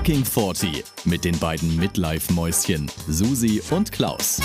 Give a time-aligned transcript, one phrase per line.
[0.00, 4.40] Fucking 40 mit den beiden Midlife-Mäuschen Susi und Klaus.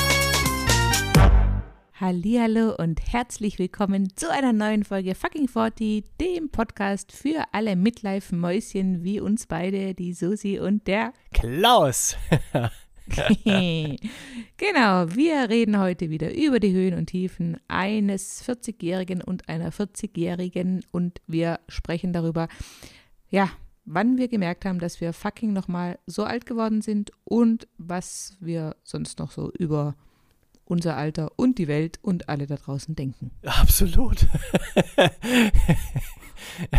[1.94, 9.06] Hallo und herzlich willkommen zu einer neuen Folge Fucking 40, dem Podcast für alle Midlife-Mäuschen
[9.06, 12.18] wie uns beide, die Susi und der Klaus.
[13.46, 20.84] genau, wir reden heute wieder über die Höhen und Tiefen eines 40-Jährigen und einer 40-Jährigen
[20.92, 22.50] und wir sprechen darüber,
[23.30, 23.50] ja,
[23.86, 28.76] wann wir gemerkt haben, dass wir fucking nochmal so alt geworden sind und was wir
[28.84, 29.96] sonst noch so über
[30.66, 33.32] unser Alter und die Welt und alle da draußen denken.
[33.44, 34.26] Absolut.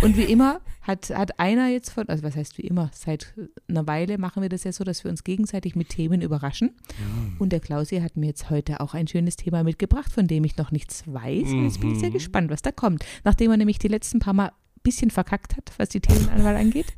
[0.02, 3.34] und wie immer hat, hat einer jetzt von, also was heißt wie immer, seit
[3.68, 6.74] einer Weile machen wir das ja so, dass wir uns gegenseitig mit Themen überraschen.
[6.98, 7.36] Mhm.
[7.38, 10.56] Und der Klausi hat mir jetzt heute auch ein schönes Thema mitgebracht, von dem ich
[10.56, 11.50] noch nichts weiß.
[11.50, 12.14] Und jetzt bin ich sehr mhm.
[12.14, 13.04] gespannt, was da kommt.
[13.22, 14.50] Nachdem er nämlich die letzten paar Mal
[14.82, 16.94] bisschen verkackt hat, was die Themenanwahl angeht.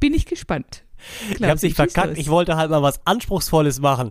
[0.00, 0.84] Bin ich gespannt.
[1.28, 4.10] Glaub, ich habe nicht verkackt, ich wollte halt mal was Anspruchsvolles machen.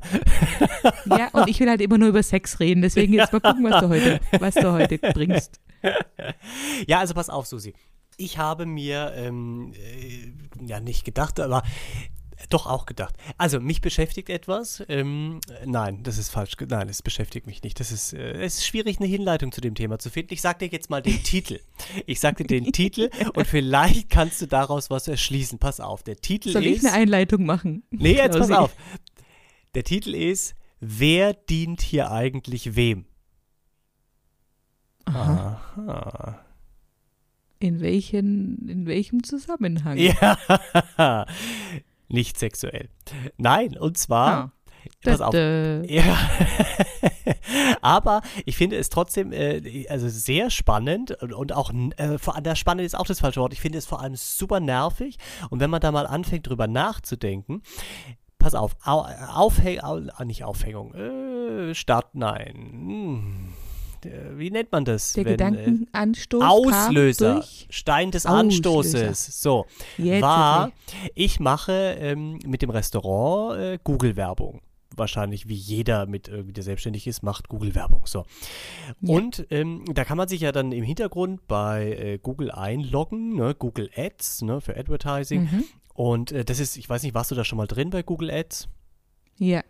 [1.05, 3.81] Ja, und ich will halt immer nur über Sex reden, deswegen jetzt mal gucken, was
[3.81, 5.59] du heute, was du heute bringst.
[6.87, 7.73] Ja, also pass auf, Susi.
[8.17, 10.31] Ich habe mir, ähm, äh,
[10.65, 11.63] ja nicht gedacht, aber
[12.53, 13.15] doch auch gedacht.
[13.37, 14.83] Also, mich beschäftigt etwas.
[14.87, 16.55] Ähm, nein, das ist falsch.
[16.67, 17.79] Nein, es beschäftigt mich nicht.
[17.79, 20.33] Das ist, äh, es ist schwierig, eine Hinleitung zu dem Thema zu finden.
[20.33, 21.59] Ich sag dir jetzt mal den Titel.
[22.05, 25.59] Ich sag dir den Titel und vielleicht kannst du daraus was erschließen.
[25.59, 26.81] Pass auf, der Titel Soll ist.
[26.81, 27.83] Soll ich eine Einleitung machen?
[27.91, 28.75] Nee, jetzt pass auf.
[29.73, 33.05] Der Titel ist: Wer dient hier eigentlich wem?
[35.05, 35.61] Aha.
[35.87, 36.45] Aha.
[37.59, 39.97] In, welchen, in welchem Zusammenhang?
[39.97, 41.25] Ja.
[42.07, 42.89] Nicht sexuell.
[43.37, 44.31] Nein, und zwar.
[44.31, 44.51] Ah.
[45.03, 45.33] Pass auf.
[45.33, 46.17] Ja.
[47.81, 52.55] Aber ich finde es trotzdem äh, also sehr spannend und, und auch äh, vor allem
[52.55, 53.53] spannend ist auch das falsche Wort.
[53.53, 55.17] Ich finde es vor allem super nervig
[55.49, 57.63] und wenn man da mal anfängt drüber nachzudenken,
[58.37, 62.53] pass auf, Au, Aufhäng, Au, nicht Aufhängung, äh, Start, nein.
[62.53, 63.53] Hm
[64.35, 65.13] wie nennt man das?
[65.13, 66.41] Der Wenn, Gedankenanstoß.
[66.41, 67.43] Äh, Auslöser.
[67.69, 68.39] Stein des Auslöser.
[68.39, 69.41] Anstoßes.
[69.41, 69.65] So.
[69.97, 70.71] Jetzt war,
[71.13, 74.61] ich mache ähm, mit dem Restaurant äh, Google-Werbung
[74.97, 78.03] wahrscheinlich wie jeder mit irgendwie der selbstständig ist, macht Google Werbung.
[78.05, 78.25] So.
[79.01, 79.15] Ja.
[79.15, 83.55] Und ähm, da kann man sich ja dann im Hintergrund bei äh, Google einloggen, ne?
[83.55, 85.43] Google Ads, ne, für Advertising.
[85.43, 85.63] Mhm.
[85.93, 88.31] Und äh, das ist, ich weiß nicht, warst du da schon mal drin bei Google
[88.31, 88.67] Ads?
[89.37, 89.63] Ja.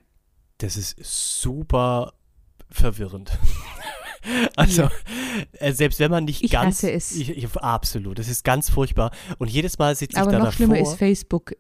[0.57, 2.13] Das ist super
[2.69, 3.37] verwirrend.
[4.55, 4.91] Also, ja.
[5.59, 6.77] äh, selbst wenn man nicht ich ganz.
[6.77, 7.15] Hasse es.
[7.15, 9.11] Ich, ich, absolut, das ist ganz furchtbar.
[9.37, 10.55] Und jedes Mal sitze ich Aber da noch davor.
[10.55, 11.53] schlimmer ist Facebook.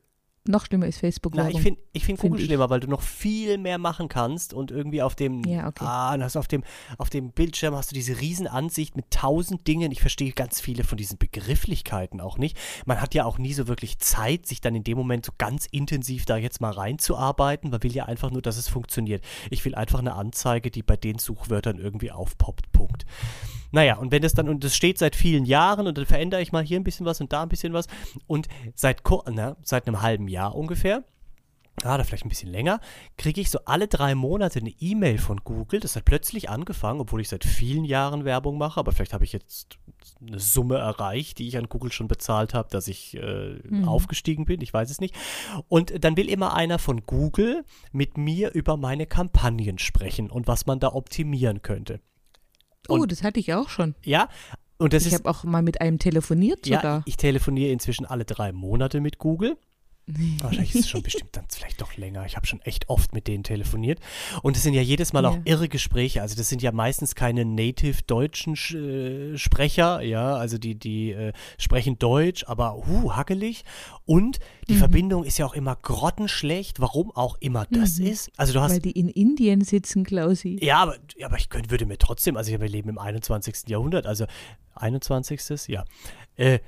[0.47, 1.33] Noch schlimmer ist Facebook.
[1.35, 4.53] Na, ich finde ich find Google find schlimmer, weil du noch viel mehr machen kannst
[4.53, 5.83] und irgendwie auf dem, ja, okay.
[5.85, 6.63] ah, hast auf dem,
[6.99, 9.91] auf dem Bildschirm hast du diese Riesenansicht mit tausend Dingen.
[9.91, 12.57] Ich verstehe ganz viele von diesen Begrifflichkeiten auch nicht.
[12.85, 15.65] Man hat ja auch nie so wirklich Zeit, sich dann in dem Moment so ganz
[15.65, 17.71] intensiv da jetzt mal reinzuarbeiten.
[17.71, 19.23] Man will ja einfach nur, dass es funktioniert.
[19.49, 22.71] Ich will einfach eine Anzeige, die bei den Suchwörtern irgendwie aufpoppt.
[22.71, 23.05] Punkt.
[23.75, 26.53] Naja, und wenn das dann, und das steht seit vielen Jahren und dann verändere ich
[26.53, 27.87] mal hier ein bisschen was und da ein bisschen was
[28.25, 31.03] und seit, na, seit einem halben Jahr ungefähr,
[31.83, 32.79] oder vielleicht ein bisschen länger,
[33.17, 35.81] kriege ich so alle drei Monate eine E-Mail von Google.
[35.81, 39.33] Das hat plötzlich angefangen, obwohl ich seit vielen Jahren Werbung mache, aber vielleicht habe ich
[39.33, 39.77] jetzt
[40.25, 43.89] eine Summe erreicht, die ich an Google schon bezahlt habe, dass ich äh, mhm.
[43.89, 45.15] aufgestiegen bin, ich weiß es nicht.
[45.67, 50.65] Und dann will immer einer von Google mit mir über meine Kampagnen sprechen und was
[50.65, 51.99] man da optimieren könnte.
[52.87, 53.95] Und, oh, das hatte ich auch schon.
[54.03, 54.29] Ja,
[54.77, 56.83] und das ich habe auch mal mit einem telefoniert sogar.
[56.83, 59.57] Ja, ich telefoniere inzwischen alle drei Monate mit Google.
[60.41, 62.25] Wahrscheinlich ist es schon bestimmt dann vielleicht doch länger.
[62.25, 63.99] Ich habe schon echt oft mit denen telefoniert.
[64.43, 65.29] Und es sind ja jedes Mal ja.
[65.29, 66.21] auch irre Gespräche.
[66.21, 71.33] Also das sind ja meistens keine native deutschen äh, Sprecher, ja, also die, die äh,
[71.57, 73.65] sprechen Deutsch, aber uh, hackelig.
[74.05, 74.77] Und die mhm.
[74.77, 78.05] Verbindung ist ja auch immer grottenschlecht, warum auch immer das mhm.
[78.07, 78.31] ist.
[78.37, 78.73] Also du hast.
[78.73, 80.59] Weil die in Indien sitzen, Klausi.
[80.61, 83.67] Ja, aber, aber ich könnte, würde mir trotzdem, also wir leben im 21.
[83.67, 84.25] Jahrhundert, also
[84.75, 85.67] 21.
[85.67, 85.83] ja.
[86.35, 86.59] Äh,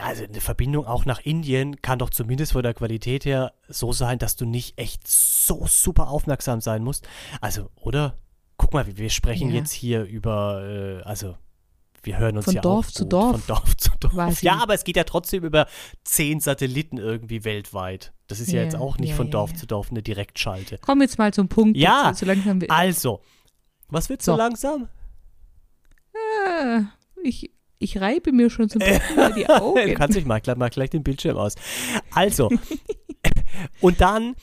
[0.00, 4.18] also eine Verbindung auch nach Indien kann doch zumindest von der Qualität her so sein,
[4.18, 7.06] dass du nicht echt so super aufmerksam sein musst.
[7.40, 8.16] Also, oder?
[8.56, 9.56] Guck mal, wir sprechen ja.
[9.56, 11.36] jetzt hier über, äh, also
[12.02, 13.44] wir hören uns von ja Dorf zu Dorf.
[13.44, 14.12] Von Dorf zu Dorf.
[14.12, 14.46] Quasi.
[14.46, 15.66] Ja, aber es geht ja trotzdem über
[16.04, 18.12] zehn Satelliten irgendwie weltweit.
[18.26, 20.78] Das ist ja, ja jetzt auch nicht ja, von Dorf zu Dorf eine Direktschalte.
[20.80, 21.76] Komm jetzt mal zum Punkt.
[21.76, 23.20] Ja, so langsam also,
[23.88, 24.88] was wird so, so langsam?
[26.12, 26.82] Äh,
[27.22, 29.86] ich, ich reibe mir schon so ein bisschen die Augen.
[29.86, 31.54] du kannst dich mal, mal gleich den Bildschirm aus.
[32.12, 32.50] Also,
[33.80, 34.34] und dann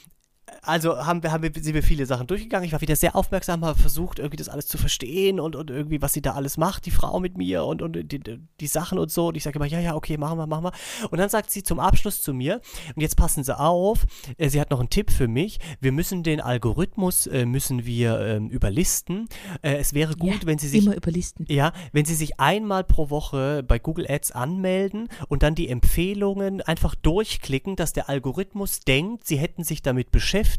[0.66, 2.66] also haben wir, haben wir, sind wir viele Sachen durchgegangen.
[2.66, 6.02] Ich war wieder sehr aufmerksam, habe versucht, irgendwie das alles zu verstehen und, und irgendwie,
[6.02, 8.20] was sie da alles macht, die Frau mit mir und, und die,
[8.60, 9.28] die Sachen und so.
[9.28, 10.72] Und ich sage immer, ja, ja, okay, machen wir, machen wir.
[11.12, 12.62] Und dann sagt sie zum Abschluss zu mir,
[12.96, 14.06] und jetzt passen Sie auf,
[14.38, 15.60] äh, sie hat noch einen Tipp für mich.
[15.80, 19.28] Wir müssen den Algorithmus, äh, müssen wir ähm, überlisten.
[19.62, 20.86] Äh, es wäre gut, ja, wenn Sie sich.
[20.86, 21.46] Immer überlisten.
[21.48, 26.62] Ja, wenn Sie sich einmal pro Woche bei Google Ads anmelden und dann die Empfehlungen
[26.62, 30.55] einfach durchklicken, dass der Algorithmus denkt, Sie hätten sich damit beschäftigt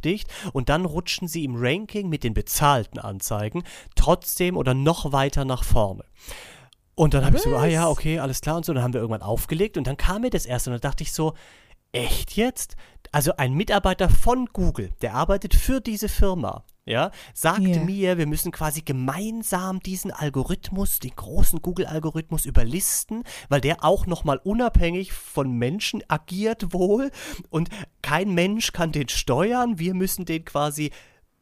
[0.53, 3.63] und dann rutschen Sie im Ranking mit den bezahlten Anzeigen
[3.95, 6.05] trotzdem oder noch weiter nach vorne.
[6.95, 8.73] Und dann habe ich so, ah ja, okay, alles klar und so.
[8.73, 11.13] Dann haben wir irgendwann aufgelegt und dann kam mir das erste und dann dachte ich
[11.13, 11.35] so,
[11.93, 12.77] echt jetzt?
[13.13, 17.85] Also ein Mitarbeiter von Google, der arbeitet für diese Firma, ja, sagte Ja.
[17.85, 24.41] mir, wir müssen quasi gemeinsam diesen Algorithmus, den großen Google-Algorithmus überlisten, weil der auch nochmal
[24.45, 27.11] unabhängig von Menschen agiert wohl
[27.51, 27.69] und
[28.03, 30.93] kein Mensch kann den steuern, wir müssen den quasi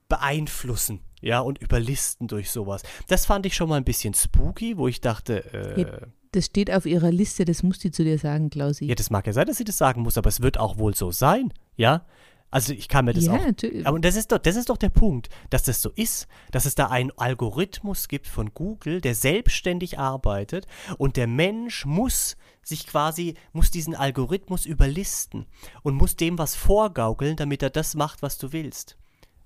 [0.09, 2.83] beeinflussen, ja, und überlisten durch sowas.
[3.09, 6.87] Das fand ich schon mal ein bisschen spooky, wo ich dachte, äh, Das steht auf
[6.87, 8.87] ihrer Liste, das muss die zu dir sagen, Klausi.
[8.87, 10.95] ja, das mag ja sein, dass sie das sagen muss, aber es wird auch wohl
[10.95, 12.05] so sein, ja?
[12.55, 13.45] Also ich kann mir das Ja, auch.
[13.45, 13.85] natürlich.
[13.85, 16.77] Aber das ist doch, das ist doch der Punkt, dass das so ist, dass es
[16.77, 23.35] da einen Algorithmus gibt von Google, der selbstständig arbeitet und der Mensch muss sich quasi,
[23.53, 25.47] muss diesen Algorithmus überlisten
[25.83, 28.97] und muss dem was vorgaukeln, damit er das macht, was du willst.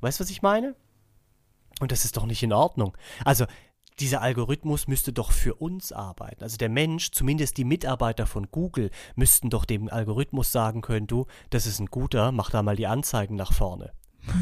[0.02, 0.76] Weißt du, was ich meine?
[1.80, 2.94] Und das ist doch nicht in Ordnung.
[3.24, 3.46] Also,
[4.00, 6.42] dieser Algorithmus müsste doch für uns arbeiten.
[6.42, 11.26] Also der Mensch, zumindest die Mitarbeiter von Google, müssten doch dem Algorithmus sagen können, du,
[11.50, 13.92] das ist ein guter, mach da mal die Anzeigen nach vorne.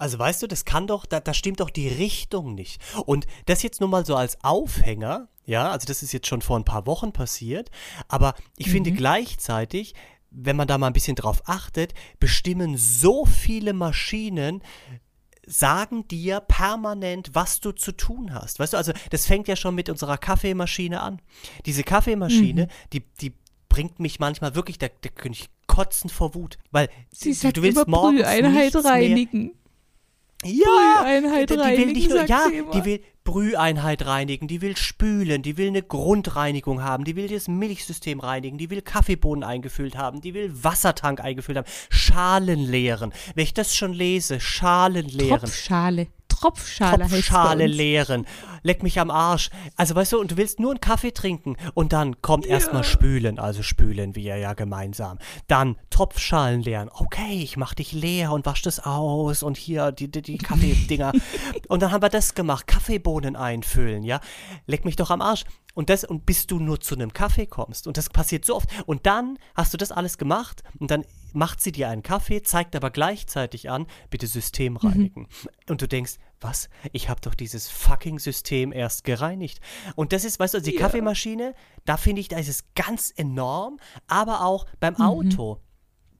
[0.00, 2.80] Also weißt du, das kann doch, da, da stimmt doch die Richtung nicht.
[3.04, 6.58] Und das jetzt nur mal so als Aufhänger, ja, also das ist jetzt schon vor
[6.58, 7.70] ein paar Wochen passiert,
[8.08, 9.94] aber ich finde gleichzeitig,
[10.30, 14.62] wenn man da mal ein bisschen drauf achtet, bestimmen so viele Maschinen,
[15.46, 18.58] sagen dir permanent, was du zu tun hast.
[18.58, 21.20] Weißt du, also das fängt ja schon mit unserer Kaffeemaschine an.
[21.66, 23.32] Diese Kaffeemaschine, die, die
[23.68, 26.58] bringt mich manchmal wirklich, da, da könnte ich kotzen vor Wut.
[26.70, 29.52] Weil Sie du, sagt du willst morgens Brüheinheit nichts mehr- reinigen.
[30.44, 34.76] Ja, Brüheinheit die, die will reinigen, nicht nur, ja, die will Brüheinheit reinigen, die will
[34.76, 39.96] spülen, die will eine Grundreinigung haben, die will das Milchsystem reinigen, die will Kaffeebohnen eingefüllt
[39.96, 43.12] haben, die will Wassertank eingefüllt haben, Schalen leeren.
[43.34, 45.50] Wenn ich das schon lese, Schalen leeren.
[46.30, 47.06] Tropfschale.
[47.06, 48.26] Tropfschale leeren.
[48.62, 49.50] Leck mich am Arsch.
[49.76, 53.38] Also weißt du, und du willst nur einen Kaffee trinken und dann kommt erstmal spülen,
[53.38, 55.18] also spülen wir ja gemeinsam.
[55.46, 56.90] Dann Topfschalen leeren.
[56.92, 61.12] Okay, ich mach dich leer und wasch das aus und hier die, die, die Kaffeedinger.
[61.68, 64.20] und dann haben wir das gemacht, Kaffeebohnen einfüllen, ja?
[64.66, 65.44] Leck mich doch am Arsch.
[65.74, 67.86] Und das, und bis du nur zu einem Kaffee kommst.
[67.86, 68.68] Und das passiert so oft.
[68.86, 71.04] Und dann hast du das alles gemacht und dann
[71.34, 75.28] macht sie dir einen Kaffee, zeigt aber gleichzeitig an, bitte System reinigen.
[75.68, 76.68] Und du denkst, was?
[76.92, 79.60] Ich habe doch dieses fucking System erst gereinigt.
[79.94, 80.82] Und das ist, weißt du, also die Ja.
[80.82, 81.54] Kaffeemaschine,
[81.84, 85.60] da finde ich, da ist es ganz enorm, aber auch beim Auto.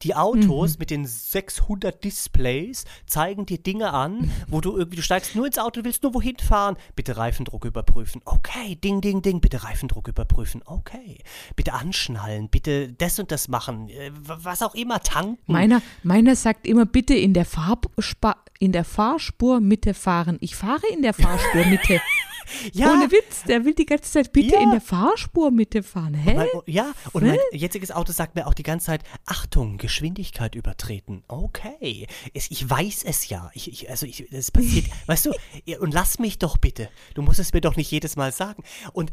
[0.03, 5.35] Die Autos mit den 600 Displays zeigen dir Dinge an, wo du irgendwie, du steigst
[5.35, 6.77] nur ins Auto, willst nur wohin fahren.
[6.97, 8.23] Bitte Reifendruck überprüfen.
[8.25, 9.43] Okay, ding, ding, ding.
[9.43, 10.63] Bitte Reifendruck überprüfen.
[10.65, 11.19] Okay.
[11.55, 12.49] Bitte anschnallen.
[12.49, 13.91] Bitte das und das machen.
[13.91, 15.39] Äh, Was auch immer, tanken.
[15.47, 20.39] Meiner, meiner sagt immer, bitte in der, Farbspa in der Fahrspurmitte fahren.
[20.41, 22.01] Ich fahre in der Fahrspurmitte.
[22.73, 24.61] ja, Ohne Witz, der will die ganze Zeit bitte Ja.
[24.63, 26.15] in der Fahrspurmitte fahren.
[26.15, 26.35] Hä?
[26.35, 31.23] Mein, ja, und mein jetziges Auto sagt mir auch die ganze Zeit, Achtung, Geschwindigkeit übertreten.
[31.29, 33.51] Okay, es, ich weiß es ja.
[33.55, 35.33] Ich, ich, also ich, es passiert, weißt du,
[35.81, 36.89] und lass mich doch bitte.
[37.15, 38.63] Du musst es mir doch nicht jedes Mal sagen.
[38.93, 39.11] Und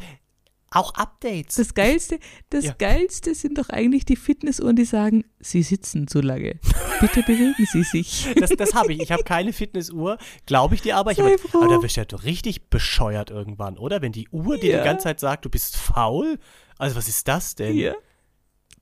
[0.72, 1.56] auch Updates.
[1.56, 2.20] Das Geilste,
[2.50, 2.74] das Ja.
[2.78, 6.60] Geilste sind doch eigentlich die Fitnessuhren, die sagen, Sie sitzen zu lange.
[7.00, 8.28] Bitte bewegen Sie sich.
[8.36, 9.02] Das, das habe ich.
[9.02, 11.12] Ich habe keine Fitnessuhr, glaube ich dir aber.
[11.12, 11.60] Ich froh.
[11.64, 14.02] aber da wirst du ja doch richtig bescheuert irgendwann, oder?
[14.02, 14.78] Wenn die Uhr dir Ja.
[14.80, 16.38] die ganze Zeit sagt, du bist faul.
[16.78, 17.74] Also was ist das denn?
[17.74, 17.96] Hier.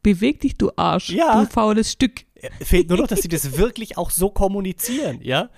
[0.01, 1.39] Beweg dich, du Arsch, Ja.
[1.41, 2.25] du faules Stück.
[2.61, 5.49] Fehlt nur noch, dass sie das wirklich auch so kommunizieren, ja?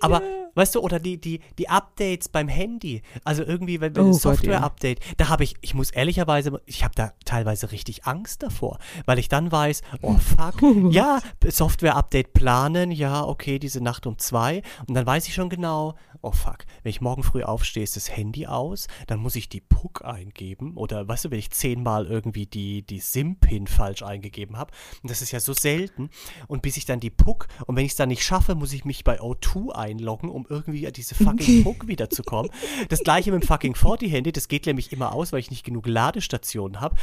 [0.00, 0.22] Aber,
[0.58, 4.12] weißt du, oder die, die, die Updates beim Handy, also irgendwie, wenn, wenn Oh ein
[4.12, 4.30] Gott, ja.
[4.34, 9.18] Software-Update, da habe ich, ich muss ehrlicherweise, ich habe da teilweise richtig Angst davor, weil
[9.18, 10.60] ich dann weiß, oh fuck,
[10.90, 15.94] ja, Software-Update planen, ja, okay, diese Nacht um zwei, und dann weiß ich schon genau,
[16.20, 19.60] oh fuck, wenn ich morgen früh aufstehe, ist das Handy aus, dann muss ich die
[19.60, 24.72] PUC eingeben, oder weißt du, wenn ich zehnmal irgendwie die, die SIM-Pin falsch eingegeben habe,
[25.02, 26.10] und das ist ja so selten,
[26.48, 28.84] und bis ich dann die PUC, und wenn ich es dann nicht schaffe, muss ich
[28.84, 32.50] mich bei O2 einloggen, um irgendwie an diese fucking Puck wiederzukommen.
[32.88, 35.86] Das gleiche mit dem fucking 40-Handy, das geht nämlich immer aus, weil ich nicht genug
[35.86, 36.96] Ladestationen habe.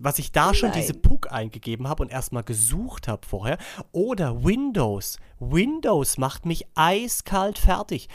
[0.00, 0.80] Was ich da schon Nein.
[0.80, 3.58] diese Puck eingegeben habe und erstmal gesucht habe vorher.
[3.92, 5.18] Oder Windows.
[5.38, 8.08] Windows macht mich eiskalt fertig.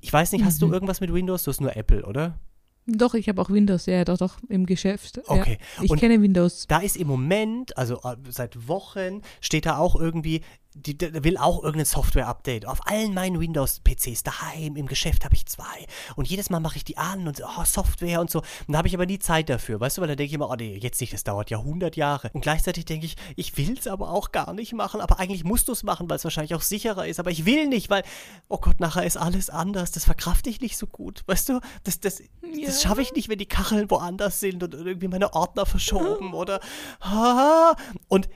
[0.00, 0.68] Ich weiß nicht, hast Mhm.
[0.68, 1.42] du irgendwas mit Windows?
[1.44, 2.38] Du hast nur Apple, oder?
[2.86, 5.20] Doch, ich habe auch Windows, ja, doch, doch, im Geschäft.
[5.26, 5.58] Okay.
[5.78, 5.84] Ja.
[5.84, 6.66] Ich Und- kenne Windows.
[6.66, 10.40] Da ist im Moment, also äh, seit Wochen, steht da auch irgendwie,
[10.74, 12.66] die, der will auch irgendein Software-Update.
[12.66, 15.86] Auf allen meinen Windows-PCs daheim, im Geschäft habe ich zwei.
[16.14, 18.38] Und jedes Mal mache ich die an und so, oh, Software und so.
[18.38, 20.48] Und da habe ich aber nie Zeit dafür, weißt du, weil dann denke ich immer,
[20.48, 22.30] oh nee, jetzt nicht, das dauert ja 100 Jahre.
[22.32, 25.00] Und gleichzeitig denke ich, ich will es aber auch gar nicht machen.
[25.00, 27.18] Aber eigentlich musst du es machen, weil es wahrscheinlich auch sicherer ist.
[27.18, 28.04] Aber ich will nicht, weil,
[28.48, 29.90] oh Gott, nachher ist alles anders.
[29.90, 31.24] Das verkrafte ich nicht so gut.
[31.26, 32.22] Weißt du, das, das,
[32.64, 36.60] das schaffe ich nicht, wenn die Kacheln woanders sind und irgendwie meine Ordner verschoben oder.
[37.00, 37.74] Ah,
[38.08, 38.28] und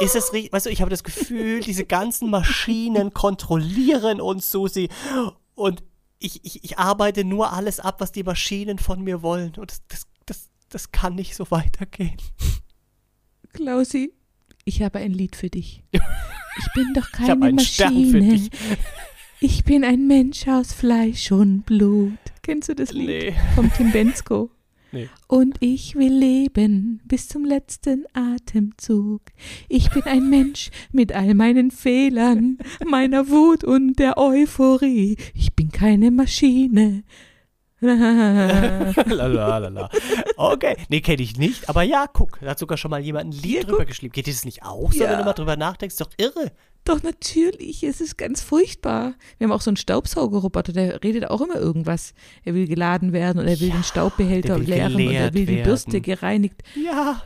[0.00, 4.88] ist es richtig, weißt du, ich habe das Gefühl, diese ganzen Maschinen kontrollieren uns, Susi.
[5.54, 5.82] Und
[6.18, 9.52] ich, ich, ich arbeite nur alles ab, was die Maschinen von mir wollen.
[9.56, 12.16] Und das, das, das, das kann nicht so weitergehen.
[13.52, 14.12] Klausi,
[14.64, 15.82] ich habe ein Lied für dich.
[15.92, 18.20] Ich bin doch Ich keine für Maschine.
[18.20, 18.50] dich.
[19.40, 22.16] Ich bin ein Mensch aus Fleisch und Blut.
[22.42, 23.34] Kennst du das Lied Nee.
[23.54, 24.50] vom Tim Bensko?
[24.96, 25.10] Nee.
[25.26, 29.20] Und ich will leben bis zum letzten Atemzug.
[29.68, 35.18] Ich bin ein Mensch mit all meinen Fehlern, meiner Wut und der Euphorie.
[35.34, 37.04] Ich bin keine Maschine.
[39.06, 39.90] Lalalala.
[40.36, 41.68] Okay, nee, kenne ich nicht.
[41.68, 44.12] Aber ja, guck, da hat sogar schon mal jemand ein Lied Ja, drüber geschrieben.
[44.12, 45.10] Geht dir das nicht auch so, Ja.
[45.10, 45.94] wenn du mal drüber nachdenkst?
[45.94, 46.52] Ist doch irre.
[46.84, 49.14] Doch natürlich, es ist ganz furchtbar.
[49.38, 52.14] Wir haben auch so einen Staubsaugerroboter, der redet auch immer irgendwas.
[52.44, 55.62] Er will geladen werden und er will Ja, den Staubbehälter leeren und er will die
[55.62, 56.02] Bürste werden.
[56.04, 56.62] gereinigt.
[56.76, 57.22] Ja.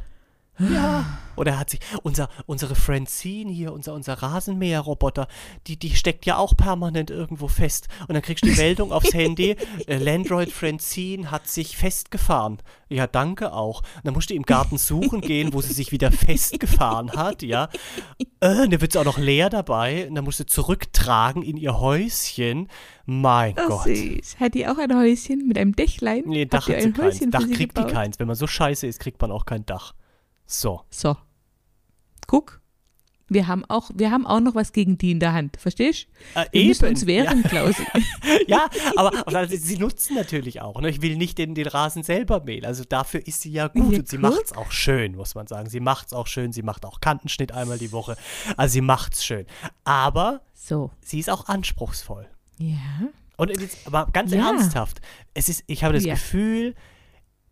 [0.60, 1.04] Ja.
[1.36, 5.26] Oder hat sich unser, unsere Francine hier, unser, unser Rasenmäherroboter,
[5.66, 7.88] die, die steckt ja auch permanent irgendwo fest.
[8.08, 12.58] Und dann kriegst du die Meldung aufs Handy, äh, Landroid Francine hat sich festgefahren.
[12.90, 13.80] Ja, danke auch.
[13.80, 17.70] Und dann musst du im Garten suchen gehen, wo sie sich wieder festgefahren hat, ja.
[18.40, 20.08] Äh, dann wird sie auch noch leer dabei.
[20.08, 22.68] Und dann musst du zurücktragen in ihr Häuschen.
[23.06, 23.84] Mein Oh, Gott.
[23.84, 24.36] süß.
[24.38, 26.24] Hat die auch ein Häuschen mit einem Dächlein?
[26.26, 27.14] Nee, Dach hat sie ein keins.
[27.16, 28.18] Häuschen Dach kriegt die keins.
[28.18, 29.94] Wenn man so scheiße ist, kriegt man auch kein Dach.
[30.50, 30.82] So.
[30.90, 31.16] So.
[32.26, 32.60] Guck.
[33.32, 35.56] Wir haben auch, wir haben auch noch was gegen die in der Hand.
[35.56, 36.08] Verstehst?
[36.34, 37.06] Äh, Wir müssen uns Ja.
[37.06, 37.84] wehren, Klausi.
[38.48, 40.80] Ja, aber, aber sie nutzen natürlich auch.
[40.80, 40.90] Ne?
[40.90, 42.64] Ich will nicht den, den Rasen selber mähen.
[42.64, 44.30] Also dafür ist sie ja gut Ja, und sie guck.
[44.34, 45.68] macht's auch schön, muss man sagen.
[45.70, 46.52] Sie macht's auch schön.
[46.52, 48.16] Sie macht auch Kantenschnitt einmal die Woche.
[48.56, 49.46] Also sie macht's schön.
[49.84, 50.90] Aber So.
[51.00, 52.28] sie ist auch anspruchsvoll.
[52.58, 52.76] Ja.
[53.36, 54.48] Und jetzt, aber ganz Ja.
[54.48, 55.00] ernsthaft,
[55.34, 56.14] es ist, ich habe das Ja.
[56.14, 56.74] Gefühl,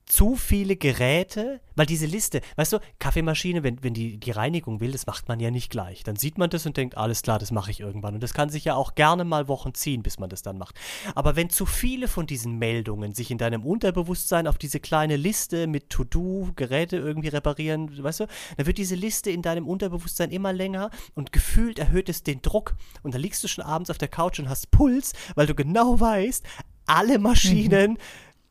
[0.08, 4.92] zu viele Geräte, weil diese Liste, weißt du, Kaffeemaschine, wenn, wenn die die Reinigung will,
[4.92, 6.02] das macht man ja nicht gleich.
[6.02, 8.14] Dann sieht man das und denkt, alles klar, das mache ich irgendwann.
[8.14, 10.76] Und das kann sich ja auch gerne mal Wochen ziehen, bis man das dann macht.
[11.14, 15.66] Aber wenn zu viele von diesen Meldungen sich in deinem Unterbewusstsein auf diese kleine Liste
[15.66, 20.52] mit To-Do, Geräte irgendwie reparieren, weißt du, dann wird diese Liste in deinem Unterbewusstsein immer
[20.52, 22.74] länger und gefühlt erhöht es den Druck.
[23.02, 26.00] Und dann liegst du schon abends auf der Couch und hast Puls, weil du genau
[26.00, 26.44] weißt,
[26.88, 27.98] alle Maschinen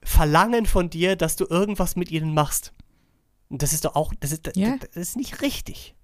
[0.08, 2.74] verlangen von dir, dass du irgendwas mit ihnen machst.
[3.50, 4.78] Und das ist doch auch, das ist, Ja.
[4.78, 5.96] das ist nicht richtig.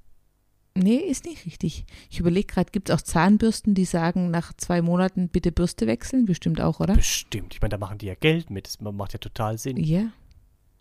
[0.75, 1.85] Nee, ist nicht richtig.
[2.09, 6.25] Ich überlege gerade, gibt es auch Zahnbürsten, die sagen, nach zwei Monaten bitte Bürste wechseln?
[6.25, 6.95] Bestimmt auch, oder?
[6.95, 7.53] Bestimmt.
[7.53, 8.65] Ich meine, da machen die ja Geld mit.
[8.67, 9.77] Das macht ja total Sinn.
[9.77, 10.11] Ja.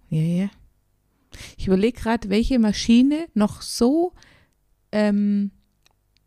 [0.08, 0.50] Ja, ja.
[1.58, 4.14] Ich überlege gerade, welche Maschine noch so
[4.92, 5.50] ähm,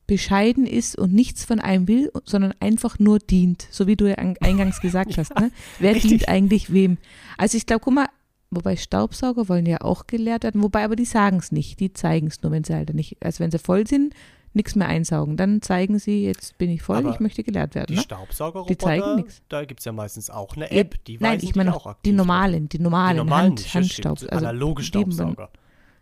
[0.08, 4.16] bescheiden ist und nichts von einem will, sondern einfach nur dient, so wie du ja
[4.16, 5.34] an- eingangs gesagt hast.
[5.40, 5.52] Ne?
[5.80, 6.10] Wer richtig.
[6.12, 6.98] dient eigentlich wem?
[7.38, 8.08] Also ich glaube, guck mal,
[8.52, 12.28] wobei Staubsauger wollen ja auch gelehrt werden, wobei aber die sagen es nicht, die zeigen
[12.28, 14.14] es nur, wenn sie halt nicht, also wenn sie voll sind,
[14.54, 15.36] nichts mehr einsaugen.
[15.36, 17.88] Dann zeigen sie, jetzt bin ich voll, Aber ich möchte gelehrt werden.
[17.90, 18.02] Die Ne?
[18.02, 19.42] Staubsaugerroboter, Die zeigen nix.
[19.50, 22.04] da gibt es ja meistens auch eine App, die Nein, weisen ich meine auch aktiv
[22.06, 24.06] die normalen, die normalen, Die normalen Hand, nicht, das stimmt.
[24.06, 25.50] Handstaub, also analoge Staubsauger.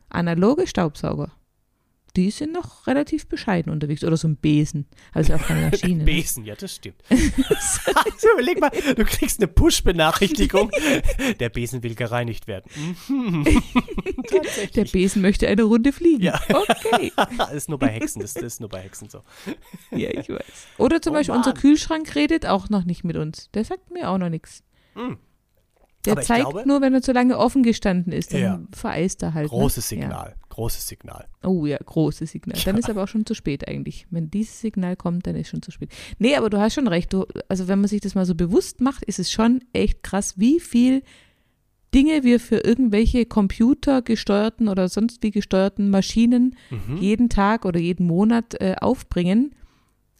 [0.10, 1.32] analoge Staubsauger.
[2.16, 4.04] Die sind noch relativ bescheiden unterwegs.
[4.04, 4.86] Oder so ein Besen.
[5.14, 5.96] Also auch keine Maschine.
[6.00, 6.04] ne?
[6.06, 7.02] Besen, ja, das stimmt.
[7.10, 10.70] also überleg mal, du kriegst eine Push-Benachrichtigung.
[11.40, 12.70] Der Besen will gereinigt werden.
[13.08, 13.46] Mhm.
[14.76, 14.86] Der.
[14.86, 16.22] Besen möchte eine Runde fliegen.
[16.22, 16.40] Ja.
[16.50, 17.12] Okay.
[17.38, 19.24] das ist nur bei Hexen, das, das ist nur bei Hexen so.
[19.92, 20.68] Ja, ich weiß.
[20.78, 21.60] Oder zum Oh Beispiel unser Mann.
[21.60, 23.50] Kühlschrank redet auch noch nicht mit uns.
[23.54, 24.64] Der sagt mir auch noch nichts.
[24.96, 25.14] Mm.
[26.06, 28.34] Der Aber zeigt glaube- nur, wenn er zu lange offen gestanden ist.
[28.34, 28.60] Dann Ja.
[28.74, 29.48] vereist er halt.
[29.50, 30.02] Großes ne?
[30.02, 31.28] Signal, großes Signal.
[31.44, 31.50] Ja.
[31.50, 32.60] Oh ja, großes Signal.
[32.66, 34.06] Dann ist aber auch schon zu spät eigentlich.
[34.12, 35.90] Wenn dieses Signal kommt, dann ist schon zu spät.
[36.20, 37.14] Nee, aber du hast schon recht.
[37.14, 40.34] Du, also wenn man sich das mal so bewusst macht, ist es schon echt krass,
[40.38, 41.04] wie viel
[41.96, 46.98] Dinge wir für irgendwelche computergesteuerten oder sonst wie gesteuerten Maschinen Mhm.
[46.98, 49.54] jeden Tag oder jeden Monat äh, aufbringen.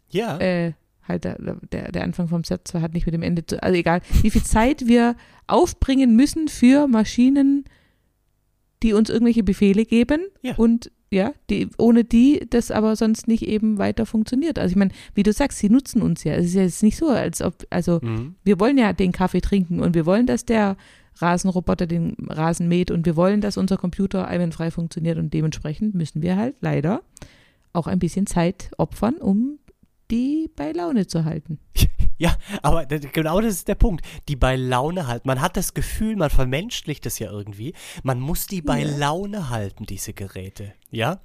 [0.08, 0.72] Ja, Äh,
[1.06, 1.36] halt der,
[1.72, 4.42] der, der Anfang vom Satz hat nicht mit dem Ende zu, also egal, wie viel
[4.42, 7.64] Zeit wir aufbringen müssen für Maschinen,
[8.82, 10.54] die uns irgendwelche Befehle geben Ja.
[10.56, 14.58] und ja, die, ohne die das aber sonst nicht eben weiter funktioniert.
[14.58, 16.34] Also ich meine, wie du sagst, sie nutzen uns ja.
[16.34, 18.34] Es ist ja jetzt nicht so, als ob, also Mhm.
[18.42, 20.76] wir wollen ja den Kaffee trinken und wir wollen, dass der
[21.18, 26.20] Rasenroboter den Rasen mäht und wir wollen, dass unser Computer einwandfrei funktioniert und dementsprechend müssen
[26.20, 27.02] wir halt leider
[27.72, 29.58] auch ein bisschen Zeit opfern, um
[30.10, 31.58] die bei Laune zu halten.
[32.16, 34.06] Ja, aber genau das ist der Punkt.
[34.28, 35.26] Die bei Laune halten.
[35.26, 37.74] Man hat das Gefühl, man vermenschlicht das ja irgendwie.
[38.04, 38.96] Man muss die bei Ja.
[38.96, 40.74] Laune halten, diese Geräte.
[40.92, 41.10] Ja?
[41.10, 41.20] Ja,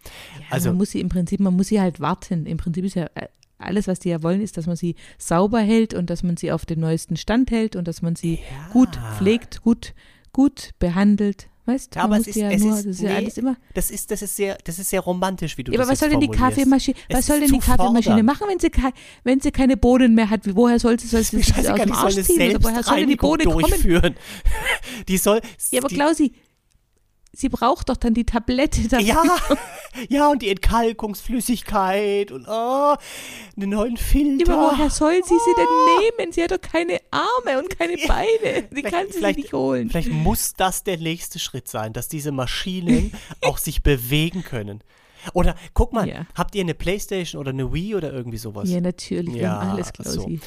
[0.50, 2.48] Also- man muss sie im Prinzip, man muss sie halt warten.
[2.48, 3.28] Im Prinzip ist ja äh,
[3.60, 6.52] alles, was die ja wollen, ist, dass man sie sauber hält und dass man sie
[6.52, 8.40] auf den neuesten Stand hält und dass man sie
[8.74, 9.94] gut pflegt, gut,
[10.34, 11.50] gut behandelt.
[11.70, 13.16] Weißt Ja, aber es ist- ja es nur, ist- das ist ja nee.
[13.16, 13.56] alles immer.
[13.74, 16.00] Das ist, das ist sehr, das ist sehr romantisch, wie du Ja, das aber was
[16.00, 16.28] soll denn die.
[16.30, 18.72] Kaffeemaschine, was soll denn die Kaffeemaschine machen, wenn sie,
[19.24, 20.42] wenn sie keine Bohnen mehr hat?
[20.56, 21.46] Woher soll sie, soll sie aus
[21.80, 22.56] dem Arsch ziehen?
[22.56, 23.60] Oder woher soll denn die Selbstreinigung Bohne kommen?
[23.70, 24.16] durchführen.
[25.08, 25.42] Die soll.
[25.72, 26.32] Ja, aber Klausi,
[27.32, 29.06] sie braucht doch dann die Tablette dafür.
[29.08, 29.24] Ja,
[30.10, 32.96] ja, und die Entkalkungsflüssigkeit und oh,
[33.58, 34.52] einen neuen Filter.
[34.52, 36.32] Ja, aber woher soll sie sie denn nehmen?
[36.34, 38.68] Sie hat doch keine Arme und keine Beine.
[38.72, 39.90] Vielleicht- kann sie sich nicht holen.
[39.90, 44.84] Vielleicht muss das der nächste Schritt sein, dass diese Maschinen auch sich bewegen können.
[45.34, 46.26] Oder guck mal, Ja.
[46.36, 48.70] habt ihr eine Playstation oder eine Wii oder irgendwie sowas?
[48.70, 49.36] Ja, natürlich.
[49.36, 50.22] Ja, alles, so.
[50.24, 50.40] Klausi.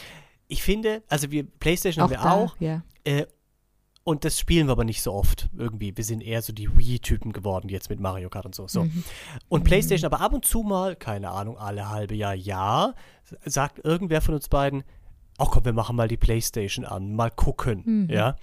[0.49, 2.83] Ich finde, also wir Playstation Auch haben wir da, auch ja.
[3.05, 3.27] äh,
[4.05, 5.97] und das spielen wir aber nicht so oft irgendwie.
[5.97, 8.67] Wir sind eher so die Wii-Typen geworden jetzt mit Mario Kart und so.
[8.67, 8.85] so.
[8.85, 9.05] Mhm.
[9.49, 12.95] Und Playstation aber ab und zu mal, keine Ahnung, alle halbe Jahr, ja,
[13.45, 14.83] sagt irgendwer von uns beiden,
[15.39, 18.11] ach komm, wir machen mal die Playstation an, mal gucken, Mhm.
[18.11, 18.37] ja.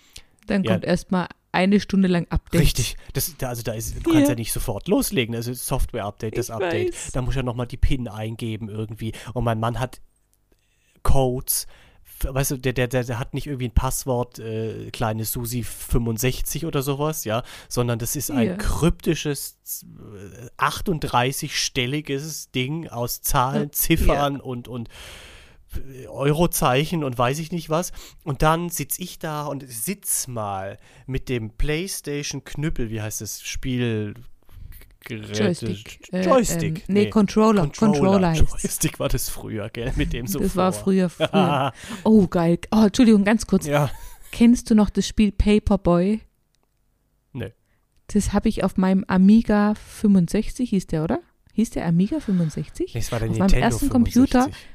[0.47, 0.71] Dann Ja.
[0.71, 2.61] kommt erstmal eine Stunde lang Update.
[2.61, 2.95] Richtig.
[3.13, 4.29] Das, da, also da ist, du kannst ja.
[4.29, 4.35] Ja.
[4.35, 5.35] nicht sofort loslegen.
[5.35, 6.95] Also Software-Update, das Update.
[7.13, 9.13] Da muss ja nochmal die PIN eingeben irgendwie.
[9.33, 9.99] Und mein Mann hat
[11.03, 11.67] Codes.
[12.23, 16.65] Weißt du, der, der, der, der hat nicht irgendwie ein Passwort, äh, kleine Susi 65
[16.65, 18.55] oder sowas, ja, sondern das ist ein Ja.
[18.57, 23.71] kryptisches, äh, 38-stelliges Ding aus Zahlen.
[23.71, 24.89] Ziffern und, und
[25.75, 27.91] äh, Eurozeichen und weiß ich nicht was.
[28.23, 34.13] Und dann sitze ich da und sitz mal mit dem PlayStation-Knüppel, wie heißt das Spiel?
[35.05, 36.13] Geräte- Joystick.
[36.13, 36.79] Äh, Joystick.
[36.89, 37.69] Ähm, nee, Controller.
[37.77, 38.63] Controller, heißt es.
[38.63, 39.93] Joystick war das früher, gell?
[39.95, 40.83] Mit dem so Das war vor.
[40.83, 41.73] früher, früher.
[42.03, 42.59] Oh, geil.
[42.71, 43.65] Oh, Entschuldigung, ganz kurz.
[43.65, 43.89] Ja.
[44.31, 46.19] Kennst du noch das Spiel Paperboy?
[47.33, 47.49] Nö.
[48.07, 51.19] Das habe ich auf meinem Amiga 65, hieß der, oder?
[51.53, 52.93] Hieß der Amiga 65?
[52.93, 54.65] Nee, es war der Auf meinem Nintendo ersten Computer 65.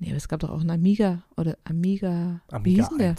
[0.00, 2.40] Nee, aber es gab doch auch einen Amiga oder Amiga.
[2.48, 3.16] wie Amiga hieß denn der?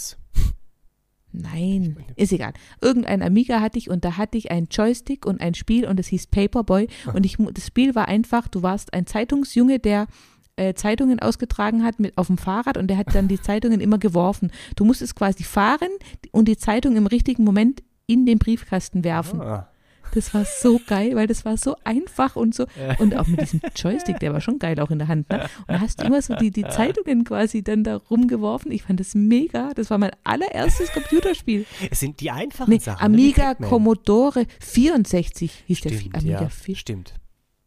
[1.33, 1.43] 1.
[1.43, 2.53] Nein, ist egal.
[2.81, 6.07] Irgendein Amiga hatte ich und da hatte ich einen Joystick und ein Spiel und das
[6.07, 6.87] hieß Paperboy.
[7.13, 10.07] Und ich, das Spiel war einfach, du warst ein Zeitungsjunge, der
[10.55, 13.97] äh, Zeitungen ausgetragen hat mit auf dem Fahrrad und der hat dann die Zeitungen immer
[13.97, 14.51] geworfen.
[14.75, 15.89] Du musstest quasi fahren
[16.31, 19.41] und die Zeitung im richtigen Moment in den Briefkasten werfen.
[19.41, 19.68] Ah.
[20.13, 22.65] Das war so geil, weil das war so einfach und so.
[22.99, 25.29] Und auch mit diesem Joystick, der war schon geil auch in der Hand.
[25.29, 25.41] Ne?
[25.59, 28.71] Und da hast du immer so die, die Zeitungen quasi dann da rumgeworfen.
[28.71, 29.73] Ich fand das mega.
[29.73, 31.65] Das war mein allererstes Computerspiel.
[31.91, 32.99] Es sind die einfachen Nee, Sachen.
[33.11, 33.55] ne, Amiga.
[33.55, 35.89] Commodore 64 hieß der.
[35.91, 36.75] Stimmt, Amiga ja, 4.
[36.75, 37.13] stimmt.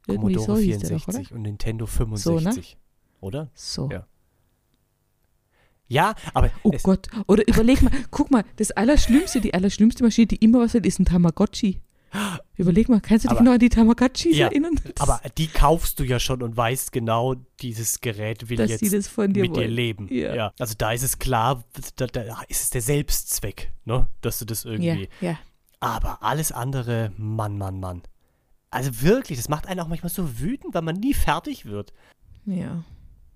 [0.07, 1.37] Irgendwie Commodore so hieß der doch, 64 oder?
[1.37, 2.77] und Nintendo 65.
[3.21, 3.51] Oder?
[3.55, 3.89] So.
[3.91, 4.07] Ja.
[5.89, 7.09] Ja, aber Oh Gott.
[7.27, 10.99] Oder überleg mal, guck mal, das Allerschlimmste, die allerschlimmste Maschine, die immer was hat, ist
[10.99, 11.81] ein Tamagotchi.
[12.57, 14.75] Überleg mal, kannst du dich Aber- noch an die Tamagotchis Ja, erinnern?
[14.85, 18.91] Das, aber die kaufst du ja schon und weißt genau, dieses Gerät will jetzt dir
[19.17, 19.71] mit dir wollen.
[19.71, 20.09] leben.
[20.13, 20.53] Ja.
[20.59, 21.65] Also da ist es klar,
[21.97, 24.07] da, da ist es der Selbstzweck, ne?
[24.21, 25.09] dass du das Ja, irgendwie.
[25.21, 25.39] ja.
[25.81, 28.03] Aber alles andere, Mann, Mann, Mann.
[28.71, 31.93] Also wirklich, das macht einen auch manchmal so wütend, weil man nie fertig wird.
[32.47, 32.85] Ja.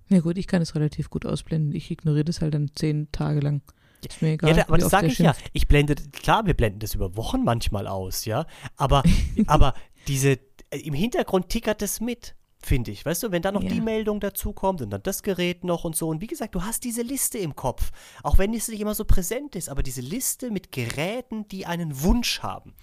[0.08, 1.74] Ja gut, ich kann es relativ gut ausblenden.
[1.74, 3.62] Ich ignoriere das halt dann zehn Tage lang.
[4.08, 4.50] Ist mir egal.
[4.50, 5.34] ja, da, aber das sage ich ja.
[5.34, 5.50] schimpft.
[5.52, 8.46] Ich blende, klar, wir blenden das über Wochen manchmal aus, ja.
[8.76, 9.02] Aber,
[9.46, 9.74] aber
[10.08, 10.32] diese,
[10.70, 13.04] äh, im Hintergrund tickert es mit, finde ich.
[13.06, 13.68] Weißt du, wenn dann noch Ja.
[13.70, 16.08] die Meldung dazu kommt und dann das Gerät noch und so.
[16.08, 17.90] Und wie gesagt, du hast diese Liste im Kopf.
[18.22, 22.02] Auch wenn es nicht immer so präsent ist, aber diese Liste mit Geräten, die einen
[22.02, 22.74] Wunsch haben.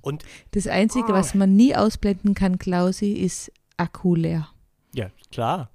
[0.00, 1.14] Und Das Einzige, Ah.
[1.14, 4.48] was man nie ausblenden kann, Klausi, ist Akku leer.
[4.94, 5.70] ja, klar,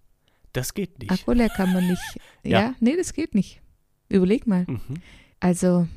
[0.53, 1.11] das geht nicht.
[1.11, 2.01] Akku leer kann man nicht.
[2.43, 2.61] Ja.
[2.61, 2.73] ja.
[2.79, 3.61] nee, das geht nicht.
[4.09, 4.65] Überleg mal.
[4.67, 4.79] Mhm.
[5.39, 5.87] Also,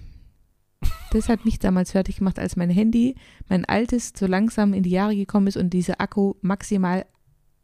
[1.12, 3.14] das hat mich damals fertig gemacht, als mein Handy,
[3.48, 7.06] mein altes, so langsam in die Jahre gekommen ist und dieser Akku maximal,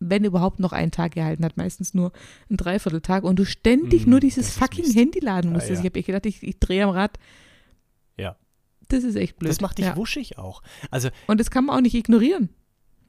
[0.01, 1.57] wenn überhaupt, noch einen Tag gehalten hat.
[1.57, 2.13] Meistens nur
[2.49, 4.97] einen Dreivierteltag und du ständig Mm, nur dieses fucking Mist.
[4.97, 5.77] Handy laden Ah, musstest.
[5.77, 5.81] ja.
[5.81, 7.19] Ich habe echt gedacht, ich, ich drehe am Rad.
[8.19, 8.37] Ja.
[8.89, 9.51] Das ist echt blöd.
[9.51, 9.97] Das macht dich ja.
[9.97, 10.63] wuschig auch.
[10.91, 12.51] Also, Und das kann man auch nicht ignorieren.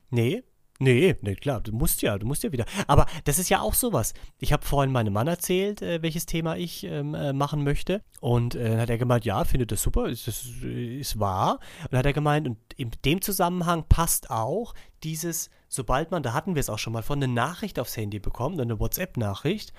[0.09, 0.43] nee,
[0.77, 2.65] Nee, nee, klar, du musst ja, du musst ja wieder.
[2.87, 4.13] Aber das ist ja auch sowas.
[4.39, 8.03] Ich habe vorhin meinem Mann erzählt, äh, welches Thema ich ähm, äh, machen möchte.
[8.19, 11.59] Und äh, dann hat er gemeint, ja, findet das super, ist, das ist wahr.
[11.83, 16.33] Und dann hat er gemeint, und in dem Zusammenhang passt auch dieses, sobald man, da
[16.33, 19.71] hatten wir es auch schon mal, von eine Nachricht aufs Handy bekommt, eine WhatsApp-Nachricht,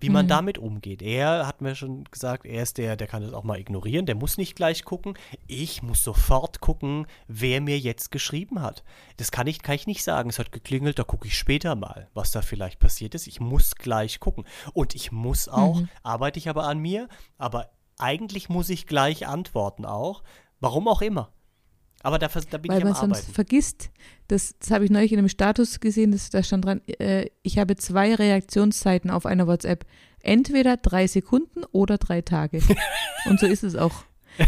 [0.00, 0.28] wie man Mhm.
[0.30, 1.00] damit umgeht.
[1.02, 4.14] Er hat mir schon gesagt, er ist der, der kann das auch mal ignorieren, der
[4.16, 5.14] muss nicht gleich gucken.
[5.46, 8.84] Ich muss sofort gucken, wer mir jetzt geschrieben hat.
[9.16, 10.28] Das kann ich, kann ich nicht sagen.
[10.28, 13.26] Es hat geklingelt, da gucke ich später mal, was da vielleicht passiert ist.
[13.26, 14.44] Ich muss gleich gucken.
[14.72, 15.88] Und ich muss auch, Mhm.
[16.02, 20.22] arbeite ich aber an mir, aber eigentlich muss ich gleich antworten auch.
[20.60, 21.30] Warum auch immer.
[22.04, 23.90] Aber da, da bin Weil ich am man sonst vergisst,
[24.28, 27.58] das, das habe ich neulich in einem Status gesehen, das, da stand dran, äh, ich
[27.58, 29.86] habe zwei Reaktionszeiten auf einer WhatsApp.
[30.20, 32.60] Entweder drei Sekunden oder drei Tage.
[33.26, 34.04] Und so ist es auch.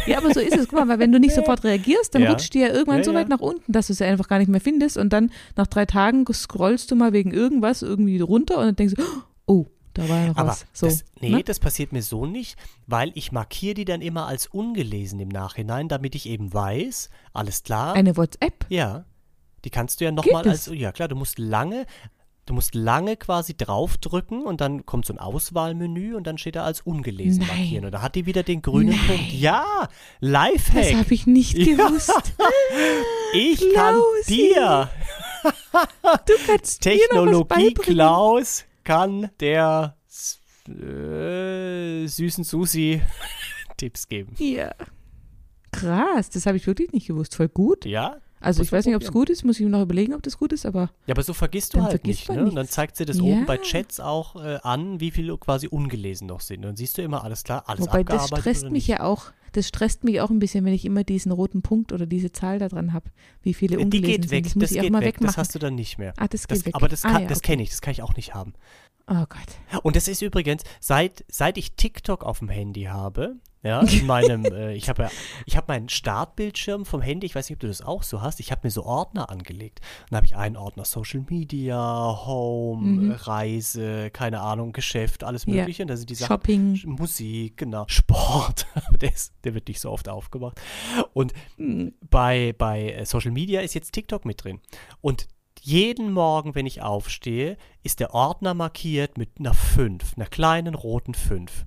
[0.06, 0.68] Ja, aber so ist es.
[0.68, 2.30] Guck mal, weil wenn du nicht sofort reagierst, dann Ja.
[2.32, 3.20] rutscht die ja irgendwann Ja, so ja.
[3.20, 4.98] weit nach unten, dass du sie einfach gar nicht mehr findest.
[4.98, 8.94] Und dann nach drei Tagen scrollst du mal wegen irgendwas irgendwie runter und dann denkst
[8.96, 9.02] du,
[9.46, 10.66] oh, da war ja noch Aber was.
[10.72, 11.42] So, das, nee, ne?
[11.42, 12.56] das passiert mir so nicht,
[12.86, 17.62] weil ich markiere die dann immer als ungelesen im Nachhinein, damit ich eben weiß, alles
[17.62, 17.94] klar.
[17.94, 18.66] Eine WhatsApp?
[18.68, 19.04] ja,
[19.64, 20.74] die kannst du ja nochmal als, das?
[20.74, 21.86] ja klar, du musst lange,
[22.44, 26.64] du musst lange quasi draufdrücken und dann kommt so ein Auswahlmenü und dann steht da
[26.64, 27.56] als ungelesen Nein.
[27.58, 29.06] markieren und da hat die wieder den grünen Nein.
[29.06, 29.32] Punkt.
[29.32, 29.88] Ja, Das
[30.20, 30.94] Lifehack.
[30.94, 31.88] habe ich nicht Ja.
[31.88, 32.12] gewusst.
[33.34, 34.34] Ich kann Klausi.
[34.54, 34.88] dir
[36.26, 37.74] Du kannst Technologie.
[37.74, 39.96] Klaus kann der
[40.68, 43.02] äh, süßen Susi
[43.76, 44.34] Tipps geben.
[44.38, 44.72] Ja.
[45.72, 47.34] Krass, das habe ich wirklich nicht gewusst.
[47.34, 47.84] Voll gut.
[47.84, 48.16] Ja?
[48.40, 50.38] Also ich weiß nicht, ob es gut ist, muss ich mir noch überlegen, ob das
[50.38, 52.44] gut ist, aber Ja, aber so vergisst du halt vergisst nicht, ne?
[52.44, 53.22] Und dann zeigt sie das Ja.
[53.24, 56.58] oben bei Chats auch äh, an, wie viele quasi ungelesen noch sind.
[56.58, 59.68] Und dann siehst du immer, alles klar, alles wobei das stresst mich ja auch, das
[59.68, 62.68] stresst mich auch ein bisschen, wenn ich immer diesen roten Punkt oder diese Zahl da
[62.68, 63.10] dran habe,
[63.42, 64.46] wie viele Die ungelesen geht weg, sind.
[64.46, 65.26] Das muss das ich auch geht mal weg, wegmachen.
[65.26, 66.12] das hast du dann nicht mehr.
[66.16, 66.74] ah, das geht Das, weg.
[66.74, 67.52] aber das, ah, kann, ja, das okay.
[67.52, 68.54] kenne ich, das kann ich auch nicht haben.
[69.08, 69.82] Oh Gott.
[69.84, 74.44] Und das ist übrigens, seit, seit ich TikTok auf dem Handy habe, ja, in meinem,
[74.46, 75.10] äh, ich habe ja,
[75.44, 78.40] ich habe meinen Startbildschirm vom Handy, ich weiß nicht, ob du das auch so hast,
[78.40, 79.80] ich habe mir so Ordner angelegt.
[80.08, 81.76] Dann habe ich einen Ordner Social Media,
[82.26, 83.10] Home, Mhm.
[83.12, 85.54] Reise, keine Ahnung, Geschäft, alles Ja.
[85.54, 85.82] mögliche.
[85.82, 86.80] Und da sind die Sachen, Shopping.
[86.86, 88.66] Musik, genau, Sport,
[89.00, 90.60] der, ist, der wird nicht so oft aufgemacht.
[91.12, 91.94] Und Hm.
[92.08, 94.60] bei, bei äh, Social Media ist jetzt TikTok mit drin.
[95.00, 95.26] Und
[95.62, 101.14] jeden Morgen, wenn ich aufstehe, ist der Ordner markiert mit einer 5, einer kleinen roten
[101.14, 101.64] 5.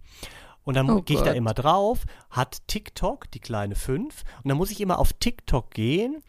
[0.64, 4.24] Und dann Oh gehe ich da immer drauf, hat TikTok die kleine 5.
[4.44, 6.22] Und dann muss ich immer auf TikTok gehen,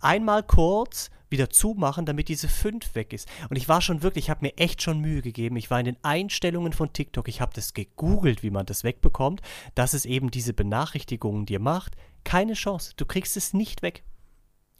[0.00, 3.28] einmal kurz wieder zumachen, damit diese 5 weg ist.
[3.50, 5.56] Und ich war schon wirklich, ich habe mir echt schon Mühe gegeben.
[5.56, 9.42] Ich war in den Einstellungen von TikTok, ich habe das gegoogelt, wie man das wegbekommt,
[9.74, 11.96] dass es eben diese Benachrichtigungen dir macht.
[12.24, 14.04] Keine Chance, du kriegst es nicht weg.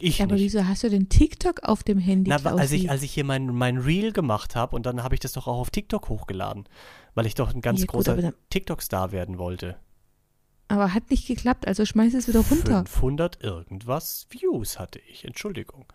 [0.00, 0.44] Ich Ja, aber nicht.
[0.44, 2.30] wieso hast du denn TikTok auf dem Handy?
[2.30, 5.20] Na, als ich, als ich hier mein, mein Reel gemacht habe und dann habe ich
[5.20, 6.64] das doch auch auf TikTok hochgeladen,
[7.14, 9.76] weil ich doch ein ganz Ja, großer TikTok-Star werden wollte.
[10.68, 12.84] aber hat nicht geklappt, also schmeiß es wieder runter.
[12.86, 15.86] 500 irgendwas Views hatte ich, Entschuldigung.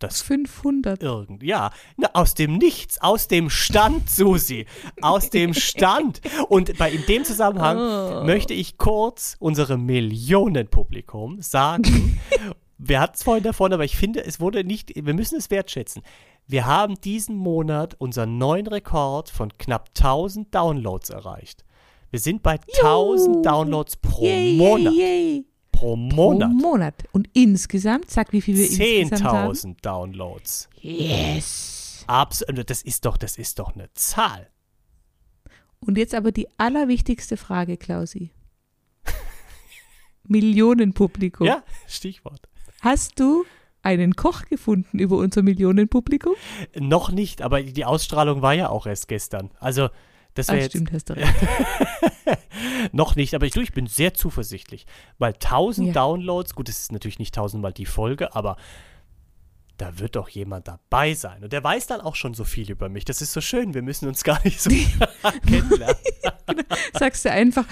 [0.00, 1.02] Das 500.
[1.02, 4.64] irgend, ja, na, aus dem Nichts, aus dem Stand, Susi,
[5.02, 6.22] aus dem Stand.
[6.48, 8.24] Und bei, in dem Zusammenhang Oh.
[8.24, 12.18] möchte ich kurz unserem Millionenpublikum sagen,
[12.82, 16.02] wir hatten es vorhin davon, aber ich finde, es wurde nicht, wir müssen es wertschätzen.
[16.46, 21.64] Wir haben diesen Monat unseren neuen Rekord von knapp 1000 Downloads erreicht.
[22.10, 24.94] Wir sind bei 1000 Downloads pro Yay, Monat.
[24.94, 25.46] yay.
[25.70, 26.50] Pro Monat.
[26.50, 26.94] Pro Monat.
[27.12, 29.52] Und insgesamt, sag, wie viel wir insgesamt haben.
[29.52, 30.68] 10.000 Downloads.
[30.80, 32.04] Yes.
[32.06, 34.48] Abs das ist doch, das ist doch eine Zahl.
[35.78, 38.32] Und jetzt aber die allerwichtigste Frage, Klausi.
[40.24, 41.46] Millionenpublikum.
[41.46, 42.49] Ja, Stichwort.
[42.80, 43.44] Hast du
[43.82, 46.34] einen Koch gefunden über unser Millionenpublikum?
[46.78, 49.50] Noch nicht, aber die Ausstrahlung war ja auch erst gestern.
[49.58, 49.88] Also,
[50.34, 51.34] das wäre jetzt stimmt, hast du recht.
[52.92, 54.86] noch nicht, aber ich, ich bin sehr zuversichtlich.
[55.18, 55.92] Weil 1000 Ja.
[55.94, 58.56] Downloads, gut, es ist natürlich nicht 1000 mal die Folge, aber
[59.76, 61.42] da wird doch jemand dabei sein.
[61.42, 63.06] Und der weiß dann auch schon so viel über mich.
[63.06, 64.70] Das ist so schön, wir müssen uns gar nicht so
[65.46, 65.96] kennenlernen.
[66.98, 67.64] Sagst du einfach,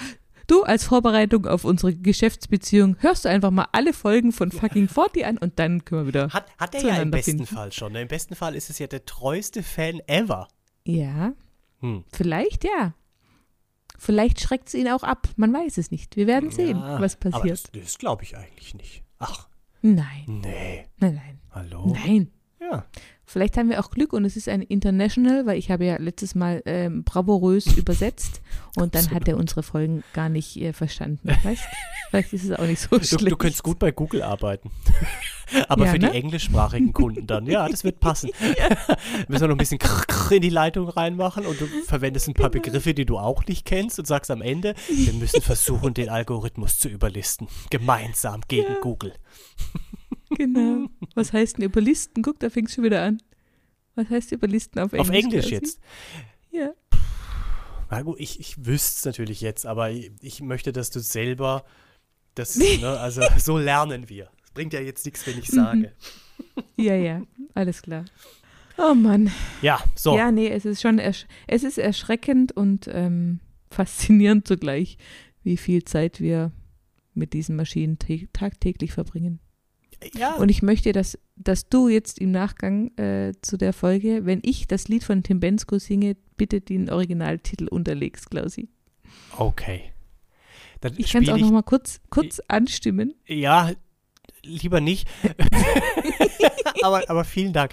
[0.51, 5.25] du als Vorbereitung auf unsere Geschäftsbeziehung, hörst du einfach mal alle Folgen von fucking 40
[5.25, 6.29] an und dann können wir wieder.
[6.29, 7.45] Hat, hat er ja im besten finden.
[7.47, 7.93] Fall schon.
[7.93, 8.01] ne?
[8.01, 10.47] Im besten Fall ist es ja der treueste Fan ever.
[10.85, 11.33] Ja,
[11.81, 12.03] Hm.
[12.11, 12.93] vielleicht ja.
[13.97, 15.27] Vielleicht schreckt es ihn auch ab.
[15.35, 16.15] Man weiß es nicht.
[16.15, 17.63] Wir werden sehen, Ja, was Aber passiert.
[17.75, 19.03] das, das glaube ich eigentlich nicht.
[19.17, 19.47] Ach,
[19.81, 20.85] Nein, nee.
[20.97, 21.39] nein, nein.
[21.51, 21.85] Hallo?
[21.93, 22.31] Nein.
[22.59, 22.85] Ja.
[23.31, 26.33] Vielleicht haben wir auch Glück und es ist ein International, weil ich habe ja letztes
[26.33, 28.41] Mal ähm, bravourös übersetzt
[28.75, 31.29] und dann hat er unsere Folgen gar nicht äh, verstanden.
[31.43, 31.61] Weißt?
[32.09, 33.29] Vielleicht ist es auch nicht so Du, schlimm.
[33.29, 34.71] du könntest gut bei Google arbeiten.
[35.67, 36.09] Aber Ja, für ne?
[36.09, 38.31] die englischsprachigen Kunden dann, ja, das wird passen.
[39.27, 42.33] Müssen wir noch ein bisschen krr, krr in die Leitung reinmachen und du verwendest ein
[42.33, 42.63] paar Genau.
[42.63, 46.79] Begriffe, die du auch nicht kennst und sagst am Ende, wir müssen versuchen, den Algorithmus
[46.79, 47.47] zu überlisten.
[47.69, 49.13] Gemeinsam gegen Google.
[50.37, 50.87] Genau.
[51.15, 52.23] Was heißt denn Überlisten?
[52.23, 53.21] Guck, da fängst du schon wieder an.
[53.95, 55.09] Was heißt Überlisten auf Englisch?
[55.09, 55.79] Auf Englisch jetzt.
[56.51, 56.71] Ja.
[57.89, 61.65] Na gut, ich, ich wüsste es natürlich jetzt, aber ich, ich möchte, dass du selber
[62.35, 64.29] das, ne, also so lernen wir.
[64.43, 65.39] Es bringt ja jetzt nichts, wenn Mhm.
[65.41, 65.93] ich sage.
[66.77, 67.23] Ja, ja,
[67.55, 68.05] alles klar.
[68.77, 69.29] Oh Mann.
[69.61, 70.15] Ja, so.
[70.15, 73.39] Ja, nee, es ist schon ersch es ist erschreckend und ähm,
[73.71, 74.97] faszinierend zugleich,
[75.43, 76.51] wie viel Zeit wir
[77.13, 79.39] mit diesen Maschinen tä- tagtäglich verbringen.
[80.13, 80.35] Ja.
[80.35, 84.67] Und ich möchte, dass, dass du jetzt im Nachgang äh, zu der Folge, wenn ich
[84.67, 88.69] das Lied von Tim Bensko singe, bitte den Originaltitel unterlegst, Klausi.
[89.37, 89.91] okay.
[90.81, 93.13] Dann Ich kann es auch noch mal kurz, kurz anstimmen.
[93.27, 93.71] Ja,
[94.43, 95.09] lieber nicht.
[96.81, 97.71] aber, aber vielen Dank.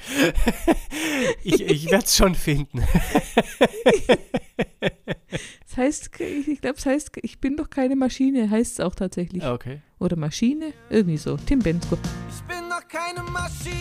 [1.45, 2.83] ich ich werde es schon finden.
[5.77, 9.45] Das heißt, ich glaube, es heißt, ich bin doch keine Maschine, heißt es auch tatsächlich.
[9.45, 9.81] Okay.
[9.99, 11.37] Oder Maschine, irgendwie so.
[11.37, 11.99] Tim Bensko.
[12.31, 13.77] Ich bin doch keine Maschine,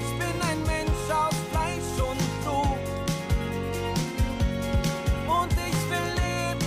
[0.00, 2.78] ich bin ein Mensch aus Fleisch und Blut.
[5.28, 6.66] Und ich will leben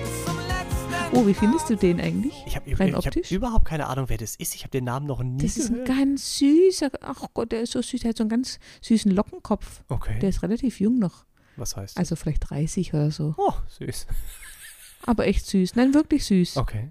[0.00, 2.34] bis zum letzten Oh, wie findest du den eigentlich?
[2.46, 3.32] Ich habe hab optisch?
[3.32, 4.54] überhaupt keine Ahnung, wer das ist.
[4.54, 5.88] Ich habe den Namen noch nie Das ist ein gehört.
[5.88, 9.82] ganz süßer, ach Gott, der ist so süß, der hat so einen ganz süßen Lockenkopf.
[9.88, 10.18] okay.
[10.20, 11.24] Der ist relativ jung noch,
[11.62, 13.34] Was heißt also vielleicht 30 oder so.
[13.38, 14.06] Oh, süß.
[15.06, 16.56] Aber echt süß, nein, wirklich süß.
[16.56, 16.90] Okay.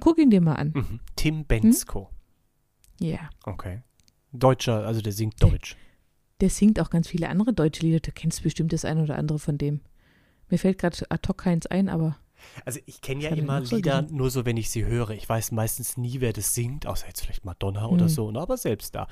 [0.00, 0.72] Guck ihn dir mal an.
[0.74, 1.00] Mhm.
[1.14, 2.10] Tim Bensko.
[3.00, 3.82] Ja, Okay.
[4.32, 5.76] Deutscher, also der singt Deutsch.
[6.40, 8.00] der singt auch ganz viele andere deutsche Lieder.
[8.00, 9.80] Du kennst bestimmt das ein oder andere von dem.
[10.48, 12.16] Mir fällt gerade ad hoc keins ein, aber
[12.64, 14.16] Also ich kenne ja er immer Lieder gesungen?
[14.16, 15.10] nur so, wenn ich sie höre.
[15.10, 18.10] Ich weiß meistens nie, wer das singt, außer jetzt vielleicht Madonna oder Mhm.
[18.10, 19.08] so, ne, aber selbst da.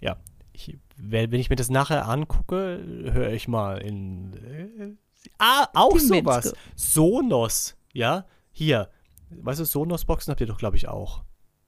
[0.00, 0.16] Ja,
[0.56, 4.32] ich, wenn ich mir das nachher angucke, höre ich mal in.
[4.34, 4.94] Äh,
[5.38, 6.44] ah, auch Tim sowas.
[6.44, 6.58] Bensko.
[6.74, 8.90] Sonos, ja, hier.
[9.30, 11.22] Weißt du, Sonos-Boxen habt ihr doch, glaube ich, auch.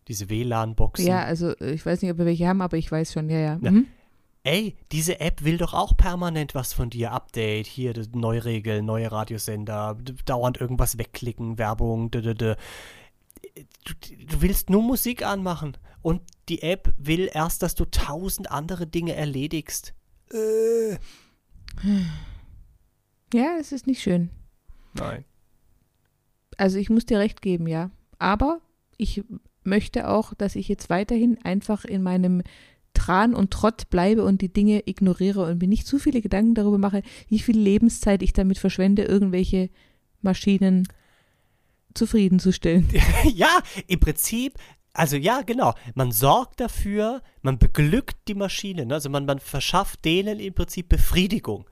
[0.07, 1.07] Diese WLAN-Boxen.
[1.07, 3.39] ja, also äh, ich weiß nicht, ob wir welche haben, aber ich weiß schon, ja,
[3.39, 3.59] ja.
[3.61, 3.71] Ja.
[3.71, 3.87] Mhm.
[4.45, 7.13] Ey, diese App will doch auch permanent was von dir.
[7.13, 12.57] Update, hier, neue Regeln, neue Radiosender, dauernd irgendwas wegklicken, Werbung, d -d -d.
[13.85, 13.95] Du,
[14.27, 19.15] du willst nur Musik anmachen und die App will erst, dass du tausend andere Dinge
[19.15, 19.95] erledigst.
[20.33, 20.97] Äh.
[23.33, 24.31] Ja, es ist nicht schön.
[24.95, 25.25] Nein.
[26.57, 27.91] Also ich muss dir recht geben, ja.
[28.19, 28.61] Aber
[28.97, 29.23] ich
[29.65, 32.43] möchte auch, dass ich jetzt weiterhin einfach in meinem
[32.95, 36.79] Tran und Trott bleibe und die Dinge ignoriere und mir nicht zu viele Gedanken darüber
[36.79, 39.71] mache, wie viel Lebenszeit ich damit verschwende, irgendwelche
[40.21, 40.89] Maschinen
[41.95, 42.89] zufriedenzustellen.
[43.35, 44.55] ja, im Prinzip,
[44.99, 45.75] also ja, genau.
[45.95, 48.95] Man sorgt dafür, man beglückt die Maschine, ne?
[48.95, 51.67] also man, man verschafft denen im Prinzip Befriedigung.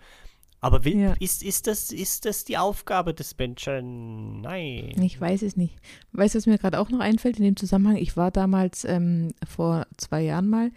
[0.61, 1.15] Aber will, Ja.
[1.21, 4.41] ist, ist, das, ist das die Aufgabe des Menschen?
[4.41, 4.95] Nein.
[5.03, 5.77] Ich weiß es nicht.
[6.13, 7.97] Weißt du, was mir gerade auch noch einfällt in dem Zusammenhang?
[7.97, 10.71] Ich war damals ähm, vor zwei Jahren mal.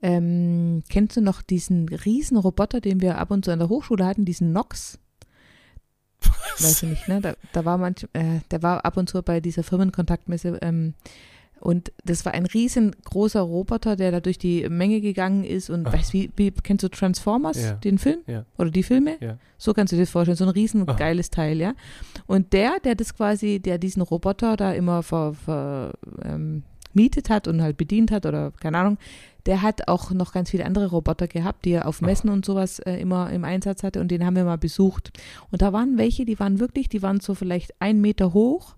[0.00, 4.06] Ähm, kennst du noch diesen riesen Roboter, den wir ab und zu an der Hochschule
[4.06, 4.98] hatten, diesen Nox?
[6.58, 7.20] Weiß ich nicht, ne?
[7.20, 10.94] Da, da war manch, äh, der war ab und zu bei dieser Firmenkontaktmesse ähm,
[11.60, 15.92] und das war ein riesengroßer Roboter, der da durch die Menge gegangen ist und Ach.
[15.92, 17.72] weißt wie, wie kennst du Transformers, Ja.
[17.72, 18.18] den Film?
[18.26, 18.44] Ja.
[18.58, 19.16] Oder die Filme?
[19.20, 19.38] Ja.
[19.58, 20.96] So kannst du dir das vorstellen, so ein riesen Aha.
[20.96, 21.74] geiles Teil, ja.
[22.26, 26.62] Und der, der das quasi, der diesen Roboter da immer ver, ver, ähm,
[27.28, 28.98] hat und halt bedient hat oder keine Ahnung,
[29.44, 32.78] der hat auch noch ganz viele andere Roboter gehabt, die er auf Messen und sowas
[32.80, 35.12] äh, immer im Einsatz hatte und den haben wir mal besucht.
[35.50, 38.76] Und da waren welche, die waren wirklich, die waren so vielleicht einen Meter hoch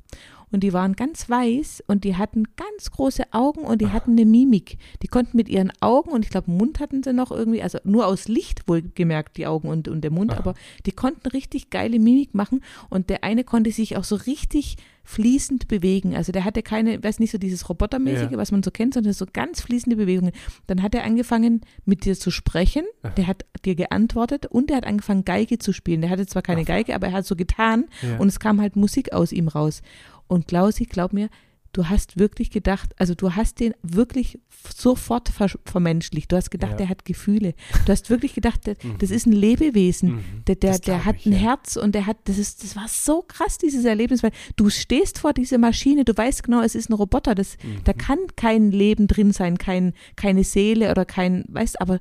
[0.50, 4.24] und die waren ganz weiß und die hatten ganz große Augen und die hatten eine
[4.24, 4.78] Mimik.
[5.02, 8.06] Die konnten mit ihren Augen und ich glaube Mund hatten sie noch irgendwie, also nur
[8.06, 10.38] aus Licht wohlgemerkt die Augen und, und der Mund, Aha.
[10.38, 10.54] aber
[10.86, 15.68] die konnten richtig geile Mimik machen und der eine konnte sich auch so richtig fließend
[15.68, 16.14] bewegen.
[16.14, 18.36] Also der hatte keine, weiß nicht so dieses Robotermäßige, Ja.
[18.36, 20.32] was man so kennt, sondern so ganz fließende Bewegungen.
[20.66, 22.84] Dann hat er angefangen mit dir zu sprechen,
[23.16, 26.02] der hat dir geantwortet und der hat angefangen Geige zu spielen.
[26.02, 26.66] Der hatte zwar keine Ach.
[26.66, 28.18] Geige, aber er hat so getan Ja.
[28.18, 29.80] und es kam halt Musik aus ihm raus.
[30.28, 31.28] Und Klausi, glaub mir,
[31.72, 34.38] du hast wirklich gedacht, also du hast den wirklich
[34.74, 36.32] sofort ver vermenschlicht.
[36.32, 36.76] Du hast gedacht, Ja.
[36.78, 37.54] der hat Gefühle.
[37.84, 38.96] Du hast wirklich gedacht, der, Mhm.
[38.98, 40.16] das ist ein Lebewesen.
[40.16, 40.24] Mhm.
[40.46, 41.38] Der, der, der hat ich, ein ja.
[41.38, 45.18] Herz und der hat, das ist, das war so krass, dieses Erlebnis, weil du stehst
[45.18, 47.84] vor dieser Maschine, du weißt genau, es ist ein Roboter, das, Mhm.
[47.84, 51.98] da kann kein Leben drin sein, kein, keine Seele oder kein, weißt, aber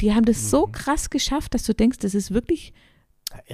[0.00, 2.72] die haben das so krass geschafft, dass du denkst, das ist wirklich.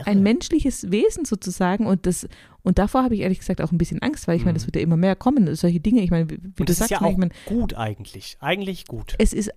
[0.04, 2.26] Ein menschliches Wesen sozusagen und das
[2.62, 4.58] und davor habe ich ehrlich gesagt auch ein bisschen Angst, weil ich meine, Mhm.
[4.58, 6.02] das wird ja immer mehr kommen, solche Dinge.
[6.02, 8.36] Ich meine, wie, Und du ist sagst, ja auch ich meine, gut eigentlich.
[8.40, 9.14] Eigentlich gut.
[9.18, 9.50] es ist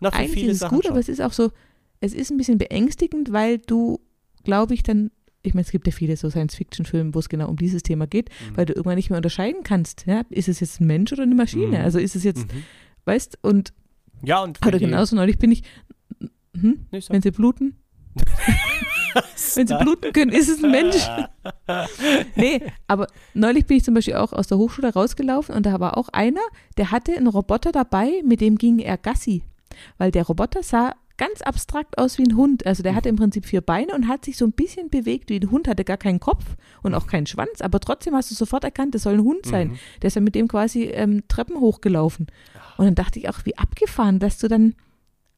[0.00, 0.92] für eigentlich ist es Sachen gut, schon.
[0.92, 1.50] aber es ist auch so,
[2.00, 4.00] es ist ein bisschen beängstigend, weil du,
[4.42, 5.10] glaube ich, dann,
[5.42, 8.28] ich meine, es gibt ja viele so Science-Fiction-Filme, wo es genau um dieses Thema geht,
[8.30, 8.56] Mhm.
[8.56, 11.34] weil du irgendwann nicht mehr unterscheiden kannst, ja, ist es jetzt ein Mensch oder eine
[11.36, 11.78] Maschine?
[11.78, 11.84] Mhm.
[11.84, 12.64] Also ist es jetzt, Mhm.
[13.04, 13.72] weißt, und
[14.24, 15.62] Ja, und oder genauso neulich bin ich,
[16.58, 17.76] hm, Nee, wenn sie bluten,
[19.54, 20.96] wenn sie bluten können, ist es ein Mensch.
[22.36, 25.96] Nee, aber neulich bin ich zum Beispiel auch aus der Hochschule rausgelaufen und da war
[25.96, 26.40] auch einer,
[26.76, 29.42] der hatte einen Roboter dabei, mit dem ging er Gassi.
[29.98, 32.66] Weil der Roboter sah ganz abstrakt aus wie ein Hund.
[32.66, 35.38] Also der hatte im Prinzip vier Beine und hat sich so ein bisschen bewegt wie
[35.38, 36.44] ein Hund, hatte gar keinen Kopf
[36.82, 39.68] und auch keinen Schwanz, aber trotzdem hast du sofort erkannt, das soll ein Hund sein.
[39.68, 39.78] Mhm.
[40.00, 42.26] Der ist ja mit dem quasi ähm, Treppen hochgelaufen.
[42.76, 44.74] Und dann dachte ich auch, wie abgefahren, dass du dann,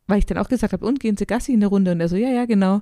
[0.07, 1.93] weil ich dann auch gesagt habe, und gehen Sie Gassi in eine Runde?
[1.93, 2.81] Und er so, ja, ja, genau.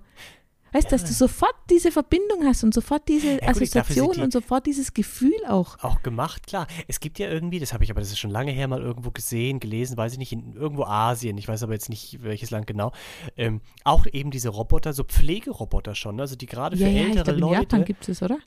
[0.72, 4.20] Weißt du, dass du sofort diese Verbindung hast und sofort diese gut, sind Assoziation die-
[4.22, 5.78] und sofort dieses Gefühl auch.
[5.84, 6.66] auch gemacht, klar.
[6.88, 9.10] Es gibt ja irgendwie, das habe ich aber, das ist schon lange her mal irgendwo
[9.10, 12.66] gesehen, gelesen, weiß ich nicht, in irgendwo Asien, ich weiß aber jetzt nicht, welches Land
[12.66, 12.92] genau,
[13.36, 17.06] ähm, auch eben diese Roboter, so Pflegeroboter schon, also die gerade für Ja, ja, ich
[17.16, 18.38] ältere glaube, in Leute, Japan gibt es, oder?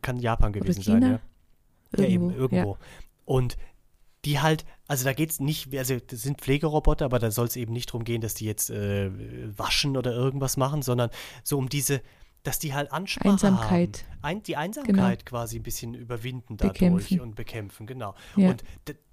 [0.00, 1.20] kann Japan gewesen sein, ja.
[1.96, 2.36] Ja, eben, Ja.
[2.36, 2.78] irgendwo.
[3.26, 3.56] Und
[4.24, 7.56] die halt, also da geht es nicht, also das sind Pflegeroboter, aber da soll es
[7.56, 9.10] eben nicht darum gehen, dass die jetzt äh,
[9.56, 11.10] waschen oder irgendwas machen, sondern
[11.42, 12.00] so um diese,
[12.42, 14.04] dass die halt Ansprache Einsamkeit.
[14.10, 14.18] haben.
[14.22, 17.20] Ein, die Einsamkeit quasi ein bisschen überwinden dadurch Bekämpfen.
[17.20, 18.14] und bekämpfen, genau.
[18.36, 18.50] Ja.
[18.50, 18.64] Und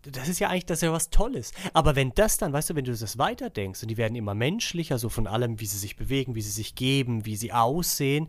[0.03, 1.51] das ist ja eigentlich, das ist ja was Tolles.
[1.73, 4.97] Aber wenn das dann, weißt du, wenn du das weiterdenkst und die werden immer menschlicher,
[4.97, 8.27] so von allem, wie sie sich bewegen, wie sie sich geben, wie sie aussehen,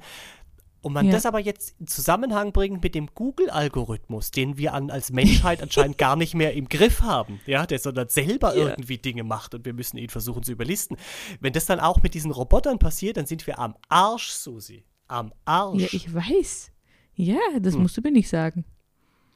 [0.83, 1.13] und man Ja.
[1.13, 5.97] das aber jetzt in Zusammenhang bringt mit dem Google-Algorithmus, den wir an, als Menschheit anscheinend
[5.99, 8.69] gar nicht mehr im Griff haben, ja, der sondern selber Ja.
[8.71, 10.97] irgendwie Dinge macht und wir müssen ihn versuchen zu überlisten.
[11.41, 14.85] Wenn das dann auch mit diesen Robotern passiert, dann sind wir am Arsch, Susi.
[15.09, 15.81] Am Arsch.
[15.83, 16.71] Ja, ich weiß.
[17.15, 17.83] Ja, das Hm.
[17.83, 18.65] musst du mir nicht sagen.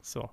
[0.01, 0.29] so,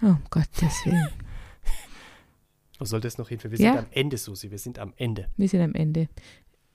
[0.00, 1.08] Oh, um Gottes Willen.
[2.78, 3.38] wo soll das noch hin?
[3.42, 3.56] Wir Ja.
[3.74, 4.50] sind am Ende, Susi.
[4.50, 5.28] Wir sind am Ende.
[5.36, 6.08] Wir sind am Ende.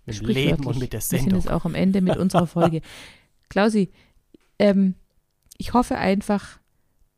[0.07, 0.27] Mit dem.
[0.29, 1.39] Leben und mit der Wir sind Sendung.
[1.39, 2.81] jetzt auch am Ende mit unserer Folge.
[3.49, 3.91] Klausi,
[4.59, 4.95] ähm,
[5.57, 6.59] ich hoffe einfach,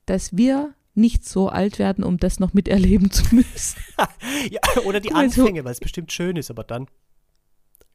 [0.05, 3.79] dass wir nicht so alt werden, um das noch miterleben zu müssen.
[4.51, 6.87] Ja, oder die so- Anfänge, weil es bestimmt schön ist, aber dann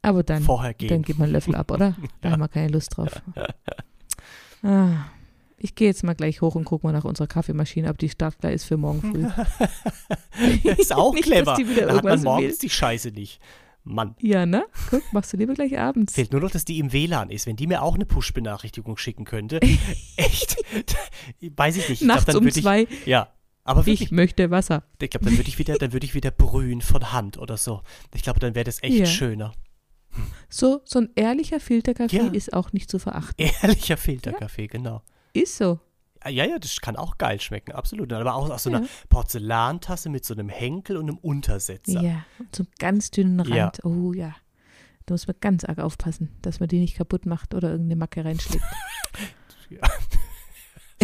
[0.02, 0.88] Aber dann, vorher gehen.
[0.88, 1.96] dann gibt man Löffel ab, oder?
[2.20, 3.11] Da haben wir keine Lust drauf.
[4.62, 5.07] Ah,
[5.59, 8.52] ich gehe jetzt mal gleich hoch und gucke mal nach unserer Kaffeemaschine, ob die startklar
[8.52, 9.26] ist für morgen früh.
[10.70, 11.44] ist auch Nicht, clever.
[11.52, 12.59] dass die wieder Da hat man morgens will.
[12.62, 13.40] die Scheiße nicht.
[13.85, 14.16] Mann.
[14.20, 14.64] Ja, ne?
[14.90, 16.14] Guck, machst du lieber gleich abends.
[16.14, 17.47] Fehlt nur noch, dass die im WLAN ist.
[17.47, 19.61] Wenn die mir auch eine Push-Benachrichtigung schicken könnte,
[20.16, 20.57] echt,
[21.40, 22.01] weiß ich nicht.
[22.03, 23.29] Ich Nachts glaub, um würd zwei, Ich, ja,
[23.62, 24.85] aber wirklich, ich möchte Wasser.
[25.01, 27.83] ich glaube, dann würde ich wieder, dann würde ich wieder brühen von Hand oder so.
[28.14, 29.07] Ich glaube, dann wäre das echt Ja.
[29.07, 29.53] schöner.
[30.49, 32.27] So, so ein ehrlicher Filterkaffee Ja.
[32.33, 33.44] ist auch nicht zu verachten.
[33.62, 35.03] Ehrlicher Filterkaffee, genau.
[35.33, 35.81] Ist so.
[36.27, 38.13] Ja, ja, das kann auch geil schmecken, absolut.
[38.13, 38.89] Aber auch aus so einer Ja.
[39.09, 42.01] Porzellantasse mit so einem Henkel und einem Untersetzer.
[42.01, 43.53] Ja, und so einen ganz dünnen Rand.
[43.79, 43.85] Ja.
[43.85, 44.35] Oh ja.
[45.07, 48.25] Da muss man ganz arg aufpassen, dass man die nicht kaputt macht oder irgendeine Macke
[48.25, 48.65] reinschlägt.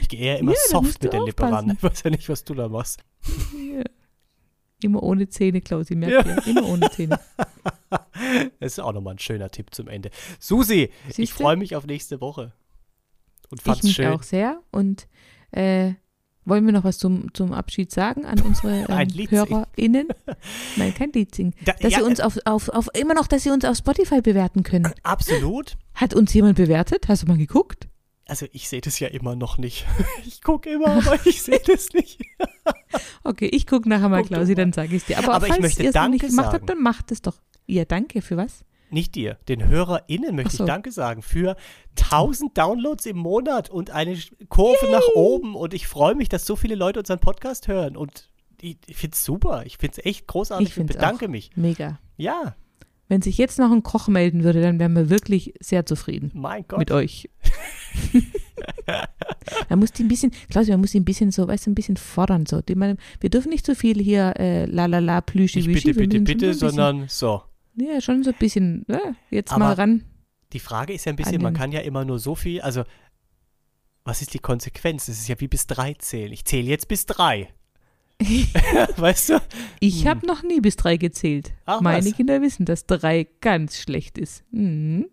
[0.00, 1.70] Ich gehe eher immer Ja, soft mit der Lippe ran.
[1.70, 3.04] Ich weiß ja nicht, was du da machst.
[3.54, 3.82] ja.
[4.82, 6.46] Immer ohne Zähne, Klausi, merkt ihr?
[6.46, 7.18] Immer ohne Zähne.
[8.60, 10.10] Das ist auch nochmal ein schöner Tipp zum Ende.
[10.40, 11.36] Susi, ich Siehste?
[11.36, 12.52] freue mich auf nächste Woche.
[13.50, 14.08] Und Ich fand's mich schön.
[14.08, 14.60] auch sehr.
[14.70, 15.08] Und
[15.52, 15.92] äh,
[16.44, 19.08] wollen wir noch was zum, zum Abschied sagen an unsere ähm.
[19.30, 20.08] HörerInnen?
[20.76, 21.54] Nein, kein Lied singen.
[21.64, 24.20] Da- Dass ja, sie uns auf, auf, auf, immer noch, dass sie uns auf Spotify
[24.22, 24.92] bewerten können.
[25.02, 25.76] Absolut.
[25.94, 27.08] Hat uns jemand bewertet?
[27.08, 27.88] Hast du mal geguckt?
[28.26, 29.86] Also ich sehe das ja immer noch nicht.
[30.26, 32.20] Ich gucke immer, aber ich sehe das nicht.
[33.24, 35.18] Okay, ich gucke nachher mal, Klausi, dann sage ich es dir.
[35.18, 37.36] Aber, Aber ich falls ihr es noch nicht gemacht habt, dann macht es doch.
[37.66, 38.20] Ja, danke.
[38.22, 38.64] Für was?
[38.90, 40.64] Nicht dir, den HörerInnen möchte so.
[40.64, 41.56] ich Danke sagen für
[41.98, 44.16] 1000 Downloads im Monat und eine
[44.48, 45.54] Kurve nach oben.
[45.54, 47.96] Und ich freue mich, dass so viele Leute unseren Podcast hören.
[47.96, 49.62] Und ich, ich finde es super.
[49.66, 51.50] Ich finde es echt großartig Ich find's bedanke mich.
[51.54, 51.98] Mega.
[52.16, 52.56] Ja,
[53.08, 56.64] Wenn sich jetzt noch ein Koch melden würde, dann wären wir wirklich sehr zufrieden mein
[56.66, 56.78] Gott.
[56.78, 57.30] mit euch.
[59.68, 61.74] man muss die ein bisschen, Klausi, man muss die ein bisschen so, weißt du, ein
[61.74, 62.46] bisschen fordern.
[62.46, 62.60] So.
[62.60, 65.98] Die, man, wir dürfen nicht so viel hier äh, la la la plüschi Nicht bitte,
[65.98, 67.42] bitte, bitte, sondern so.
[67.80, 70.04] Ja, schon so ein bisschen, ja, jetzt Aber mal ran.
[70.52, 72.84] Die Frage ist ja ein bisschen, An man kann ja immer nur so viel, also
[74.04, 75.06] was ist die Konsequenz?
[75.06, 76.32] Das ist ja wie bis drei zählen.
[76.32, 77.48] Ich zähle jetzt bis drei.
[78.96, 79.40] weißt du?
[79.80, 80.08] Ich Hm.
[80.08, 81.52] habe noch nie bis drei gezählt.
[81.66, 82.16] Ach, Meine was?
[82.16, 84.44] Kinder wissen, dass drei ganz schlecht ist.
[84.50, 85.06] Mhm.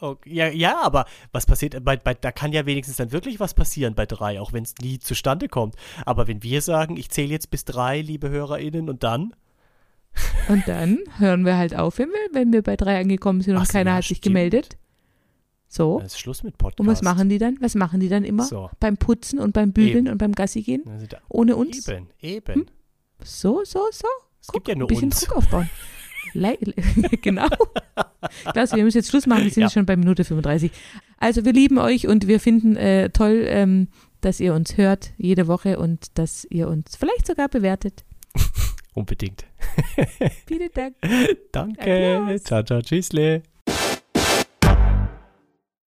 [0.00, 0.32] Okay.
[0.32, 3.94] Ja, ja, aber was passiert, bei, bei, da kann ja wenigstens dann wirklich was passieren
[3.94, 5.76] bei drei, auch wenn es nie zustande kommt.
[6.06, 9.34] Aber wenn wir sagen, ich zähle jetzt bis drei, liebe HörerInnen, und dann?
[10.48, 13.62] Und dann hören wir halt auf, wenn wir, wenn wir bei drei angekommen sind und
[13.62, 14.34] Ach keiner ja, hat sich stimmt.
[14.34, 14.76] gemeldet.
[15.68, 15.98] So.
[15.98, 16.80] Dann ist Schluss mit Podcast.
[16.80, 17.56] Und was machen die dann?
[17.60, 18.42] Was machen die dann immer?
[18.44, 18.70] So.
[18.80, 20.12] Beim Putzen und beim Bügeln Eben.
[20.12, 20.82] und beim Gassi gehen?
[20.88, 21.86] Also da, Ohne uns?
[21.88, 22.54] Eben, eben.
[22.54, 22.66] Hm?
[23.22, 24.08] So, so, so.
[24.40, 25.20] Es gibt ja ein nur bisschen uns.
[25.20, 25.70] Druck aufbauen.
[26.34, 26.56] Le
[27.22, 27.46] genau.
[28.52, 29.44] Klasse, wir müssen jetzt Schluss machen.
[29.44, 29.70] Wir sind Ja.
[29.70, 30.72] schon bei Minute 35.
[31.18, 33.88] Also wir lieben euch und wir finden äh, toll, ähm,
[34.20, 38.04] dass ihr uns hört jede Woche und dass ihr uns vielleicht sogar bewertet.
[38.94, 39.44] Unbedingt.
[40.46, 40.96] Vielen Dank.
[41.52, 42.16] Danke.
[42.18, 42.42] Applaus.
[42.44, 43.42] Ciao, ciao, tschüssle.